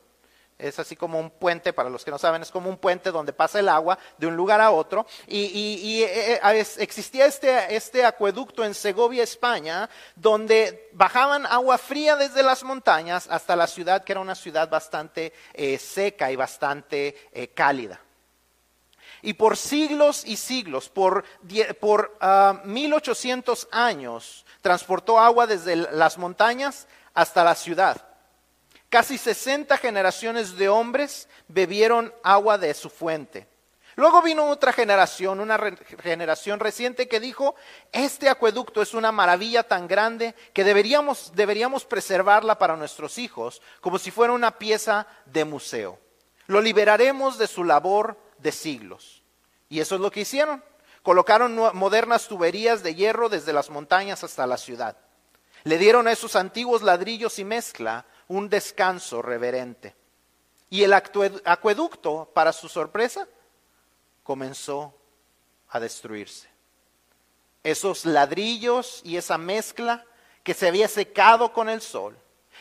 Es 0.63 0.79
así 0.79 0.95
como 0.95 1.19
un 1.19 1.31
puente, 1.31 1.73
para 1.73 1.91
los 1.91 2.05
que 2.05 2.13
no 2.13 2.19
saben, 2.19 2.43
es 2.43 2.53
como 2.53 2.71
un 2.71 2.79
puente 2.79 3.11
donde 3.11 3.33
pasa 3.33 3.59
el 3.59 3.69
agua 3.69 3.99
de 4.17 4.29
un 4.29 4.37
lugar 4.37 4.61
a 4.61 4.71
otro. 4.71 5.07
Y, 5.27 6.03
eh, 6.03 6.41
eh, 6.43 6.67
existía 6.79 7.27
este, 7.27 7.75
este, 7.75 8.05
acueducto 8.05 8.65
en 8.65 8.73
Segovia, 8.73 9.25
España, 9.25 9.91
donde 10.15 10.89
bajaban 10.93 11.47
agua 11.47 11.79
fría 11.79 12.15
desde 12.15 12.45
las 12.45 12.63
montañas 12.63 13.27
hasta 13.29 13.57
la 13.57 13.67
ciudad, 13.67 14.05
que 14.05 14.13
era 14.13 14.21
una 14.21 14.37
ciudad 14.37 14.71
bastante 14.71 15.33
eh, 15.53 15.79
seca 15.79 16.31
y 16.31 16.37
bastante 16.37 17.17
cálida. 17.55 18.01
Y 19.21 19.35
por 19.35 19.57
siglos 19.57 20.25
y 20.25 20.37
siglos, 20.37 20.89
por, 20.89 21.25
por 21.81 22.17
1800 22.65 23.69
ah, 23.71 23.87
años, 23.87 24.47
transportó 24.61 25.19
agua 25.19 25.49
desde 25.49 25.75
las 25.75 26.19
montañas 26.19 26.87
hasta 27.15 27.43
la 27.43 27.57
ciudad. 27.57 28.12
Casi 28.93 29.17
60 29.17 29.79
generaciones 29.79 30.59
de 30.59 30.69
hombres 30.69 31.27
bebieron 31.49 32.13
agua 32.23 32.59
de 32.59 32.75
su 32.75 32.91
fuente. 32.91 33.49
Luego 33.97 34.21
vino 34.21 34.51
otra 34.51 34.71
generación, 34.71 35.41
una 35.41 35.59
generación 36.03 36.61
reciente 36.61 37.09
que 37.09 37.19
dijo, 37.19 37.55
este 37.91 38.29
acueducto 38.29 38.83
es 38.83 38.93
una 38.93 39.11
maravilla 39.11 39.63
tan 39.63 39.89
grande 39.89 40.35
que 40.53 40.63
deberíamos, 40.63 41.33
deberíamos 41.35 41.87
preservarla 41.87 42.59
para 42.59 42.77
nuestros 42.77 43.17
hijos 43.17 43.63
como 43.81 43.99
si 43.99 44.11
fuera 44.11 44.35
una 44.35 44.59
pieza 44.59 45.07
de 45.25 45.47
museo. 45.47 45.99
Lo 46.47 46.61
liberaremos 46.61 47.39
de 47.39 47.47
su 47.47 47.65
labor 47.65 48.19
de 48.37 48.53
siglos. 48.53 49.23
Y 49.71 49.81
eso 49.81 49.95
es 49.95 50.03
lo 50.03 50.11
que 50.11 50.21
hicieron. 50.21 50.63
Colocaron 51.03 51.59
modernas 51.73 52.29
tuberías 52.29 52.83
de 52.83 52.95
hierro 52.95 53.31
desde 53.31 53.55
las 53.55 53.71
montañas 53.71 54.23
hasta 54.23 54.47
la 54.47 54.59
ciudad. 54.59 54.99
Le 55.65 55.79
dieron 55.79 56.09
a 56.09 56.13
esos 56.13 56.37
antiguos 56.37 56.83
ladrillos 56.83 57.39
y 57.39 57.45
mezcla 57.45 58.05
un 58.33 58.49
descanso 58.49 59.21
reverente. 59.21 59.95
Y 60.71 60.85
el 60.85 60.95
acueducto, 60.95 62.31
para 62.33 62.55
su 62.55 62.69
sorpresa, 62.69 63.29
comenzó 64.23 64.95
a 65.69 65.79
destruirse. 65.79 66.49
Esos 67.63 68.07
ladrillos 68.07 69.03
y 69.05 69.19
esa 69.19 69.37
mezcla 69.37 70.07
que 70.43 70.55
se 70.55 70.67
había 70.67 70.89
secado 70.89 71.53
con 71.53 71.69
el 71.69 71.83
sol, 71.83 72.17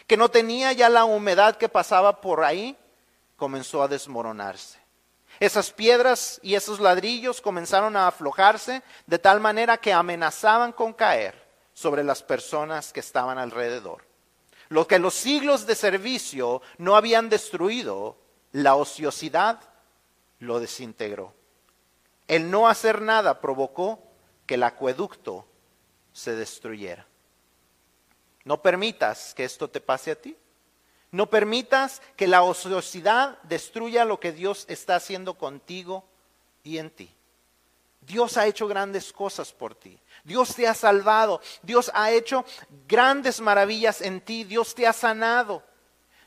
que 0.07 0.17
no 0.17 0.29
tenía 0.29 0.73
ya 0.73 0.89
la 0.89 1.05
humedad 1.05 1.55
que 1.55 1.69
pasaba 1.69 2.19
por 2.19 2.43
ahí, 2.43 2.77
comenzó 3.37 3.81
a 3.81 3.87
desmoronarse. 3.87 4.77
Esas 5.39 5.71
piedras 5.71 6.39
y 6.43 6.55
esos 6.55 6.81
ladrillos 6.81 7.39
comenzaron 7.39 7.95
a 7.95 8.07
aflojarse 8.07 8.83
de 9.07 9.19
tal 9.19 9.39
manera 9.39 9.77
que 9.77 9.93
amenazaban 9.93 10.73
con 10.73 10.91
caer 10.91 11.47
sobre 11.73 12.03
las 12.03 12.21
personas 12.21 12.91
que 12.91 12.99
estaban 12.99 13.37
alrededor. 13.37 14.10
Lo 14.71 14.87
que 14.87 14.99
los 14.99 15.15
siglos 15.15 15.65
de 15.65 15.75
servicio 15.75 16.61
no 16.77 16.95
habían 16.95 17.27
destruido, 17.27 18.15
la 18.53 18.77
ociosidad 18.77 19.59
lo 20.39 20.61
desintegró. 20.61 21.33
El 22.25 22.49
no 22.49 22.69
hacer 22.69 23.01
nada 23.01 23.41
provocó 23.41 24.01
que 24.45 24.53
el 24.53 24.63
acueducto 24.63 25.45
se 26.13 26.37
destruyera. 26.37 27.05
No 28.45 28.61
permitas 28.61 29.33
que 29.33 29.43
esto 29.43 29.69
te 29.69 29.81
pase 29.81 30.11
a 30.11 30.15
ti. 30.15 30.37
No 31.11 31.29
permitas 31.29 32.01
que 32.15 32.27
la 32.27 32.41
ociosidad 32.41 33.41
destruya 33.43 34.05
lo 34.05 34.21
que 34.21 34.31
Dios 34.31 34.63
está 34.69 34.95
haciendo 34.95 35.33
contigo 35.33 36.05
y 36.63 36.77
en 36.77 36.91
ti. 36.91 37.13
Dios 37.99 38.37
ha 38.37 38.47
hecho 38.47 38.69
grandes 38.69 39.11
cosas 39.11 39.51
por 39.51 39.75
ti. 39.75 39.99
Dios 40.23 40.55
te 40.55 40.67
ha 40.67 40.73
salvado. 40.73 41.41
Dios 41.63 41.91
ha 41.93 42.11
hecho 42.11 42.45
grandes 42.87 43.41
maravillas 43.41 44.01
en 44.01 44.21
ti. 44.21 44.43
Dios 44.43 44.75
te 44.75 44.87
ha 44.87 44.93
sanado. 44.93 45.63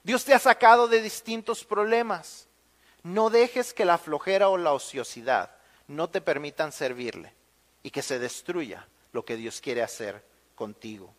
Dios 0.02 0.24
te 0.24 0.34
ha 0.34 0.38
sacado 0.38 0.88
de 0.88 1.00
distintos 1.00 1.64
problemas. 1.64 2.48
No 3.02 3.30
dejes 3.30 3.74
que 3.74 3.84
la 3.84 3.98
flojera 3.98 4.48
o 4.48 4.56
la 4.56 4.72
ociosidad 4.72 5.50
no 5.88 6.08
te 6.08 6.20
permitan 6.20 6.72
servirle 6.72 7.34
y 7.82 7.90
que 7.90 8.02
se 8.02 8.18
destruya 8.18 8.88
lo 9.12 9.24
que 9.24 9.36
Dios 9.36 9.60
quiere 9.60 9.82
hacer 9.82 10.24
contigo. 10.54 11.14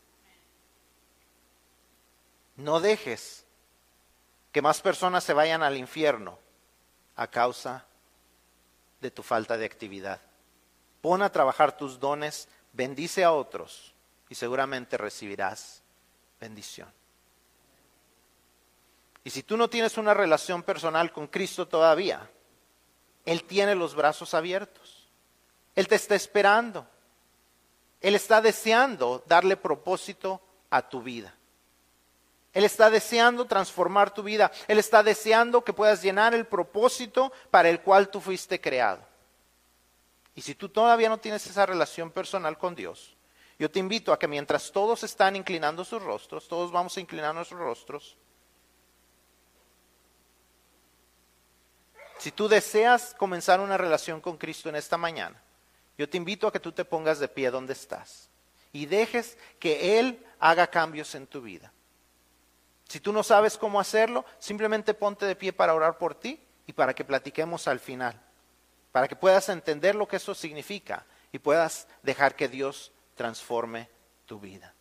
No 2.57 2.79
dejes 2.79 3.45
que 4.51 4.61
más 4.61 4.81
personas 4.81 5.23
se 5.23 5.33
vayan 5.33 5.63
al 5.63 5.77
infierno 5.77 6.39
a 7.15 7.27
causa 7.27 7.85
de 9.01 9.11
tu 9.11 9.21
falta 9.21 9.57
de 9.57 9.65
actividad. 9.65 10.21
Pon 11.01 11.21
a 11.21 11.31
trabajar 11.31 11.77
tus 11.77 11.99
dones, 11.99 12.47
bendice 12.75 13.23
a 13.23 13.31
otros 13.31 13.93
y 14.29 14.35
seguramente 14.35 14.97
recibirás 14.97 15.81
bendición. 16.39 16.91
Y 19.23 19.29
si 19.31 19.41
tú 19.41 19.57
no 19.57 19.69
tienes 19.69 19.97
una 19.97 20.13
relación 20.13 20.61
personal 20.61 21.11
con 21.11 21.27
Cristo 21.27 21.67
todavía, 21.67 22.29
Él 23.25 23.43
tiene 23.43 23.73
los 23.73 23.95
brazos 23.95 24.33
abiertos. 24.33 25.07
Él 25.73 25.87
te 25.87 25.95
está 25.95 26.15
esperando. 26.15 26.87
Él 28.01 28.13
está 28.13 28.39
deseando 28.39 29.23
darle 29.25 29.57
propósito 29.57 30.41
a 30.69 30.87
tu 30.87 31.01
vida. 31.01 31.33
Él 32.53 32.63
está 32.63 32.89
deseando 32.89 33.45
transformar 33.45 34.13
tu 34.13 34.21
vida. 34.21 34.51
Él 34.67 34.77
está 34.77 35.01
deseando 35.01 35.63
que 35.63 35.73
puedas 35.73 36.03
llenar 36.03 36.33
el 36.35 36.45
propósito 36.45 37.33
para 37.49 37.69
el 37.69 37.81
cual 37.81 38.09
tú 38.09 38.21
fuiste 38.21 38.61
creado. 38.61 39.01
Y 40.35 40.41
si 40.41 40.53
tú 40.53 40.67
todavía 40.67 41.07
no 41.07 41.17
tienes 41.17 41.47
esa 41.47 41.65
relación 41.65 42.11
personal 42.11 42.57
con 42.57 42.75
Dios, 42.75 43.15
yo 43.57 43.71
te 43.71 43.79
invito 43.79 44.11
a 44.11 44.19
que 44.19 44.27
mientras 44.27 44.71
todos 44.71 45.03
están 45.03 45.37
inclinando 45.37 45.85
sus 45.85 46.03
rostros, 46.03 46.47
todos 46.49 46.71
vamos 46.73 46.97
a 46.97 46.99
inclinar 46.99 47.33
nuestros 47.33 47.59
rostros, 47.59 48.17
si 52.17 52.31
tú 52.31 52.47
deseas 52.47 53.13
comenzar 53.13 53.59
una 53.59 53.77
relación 53.77 54.19
con 54.19 54.37
Cristo 54.37 54.67
en 54.67 54.75
esta 54.75 54.97
mañana, 54.97 55.41
yo 55.97 56.09
te 56.09 56.17
invito 56.17 56.47
a 56.47 56.51
que 56.51 56.59
tú 56.59 56.73
te 56.73 56.83
pongas 56.83 57.19
de 57.19 57.29
pie 57.29 57.49
donde 57.49 57.73
estás 57.73 58.29
y 58.73 58.85
dejes 58.85 59.37
que 59.59 59.99
Él 59.99 60.25
haga 60.39 60.67
cambios 60.67 61.15
en 61.15 61.27
tu 61.27 61.41
vida. 61.41 61.71
Si 62.89 62.99
tú 62.99 63.13
no 63.13 63.23
sabes 63.23 63.57
cómo 63.57 63.79
hacerlo, 63.79 64.25
simplemente 64.39 64.93
ponte 64.93 65.25
de 65.25 65.35
pie 65.35 65.53
para 65.53 65.73
orar 65.73 65.97
por 65.97 66.15
ti 66.15 66.41
y 66.67 66.73
para 66.73 66.93
que 66.93 67.05
platiquemos 67.05 67.67
al 67.67 67.79
final 67.79 68.21
para 68.95 69.09
que 69.09 69.17
puedas 69.17 69.49
entender 69.49 69.93
lo 69.93 70.07
que 70.07 70.15
eso 70.15 70.33
significa 70.33 71.05
y 71.33 71.39
puedas 71.39 71.85
dejar 72.01 72.33
que 72.33 72.47
Dios 72.47 72.93
transforme 73.13 73.89
tu 74.25 74.39
vida. 74.39 74.73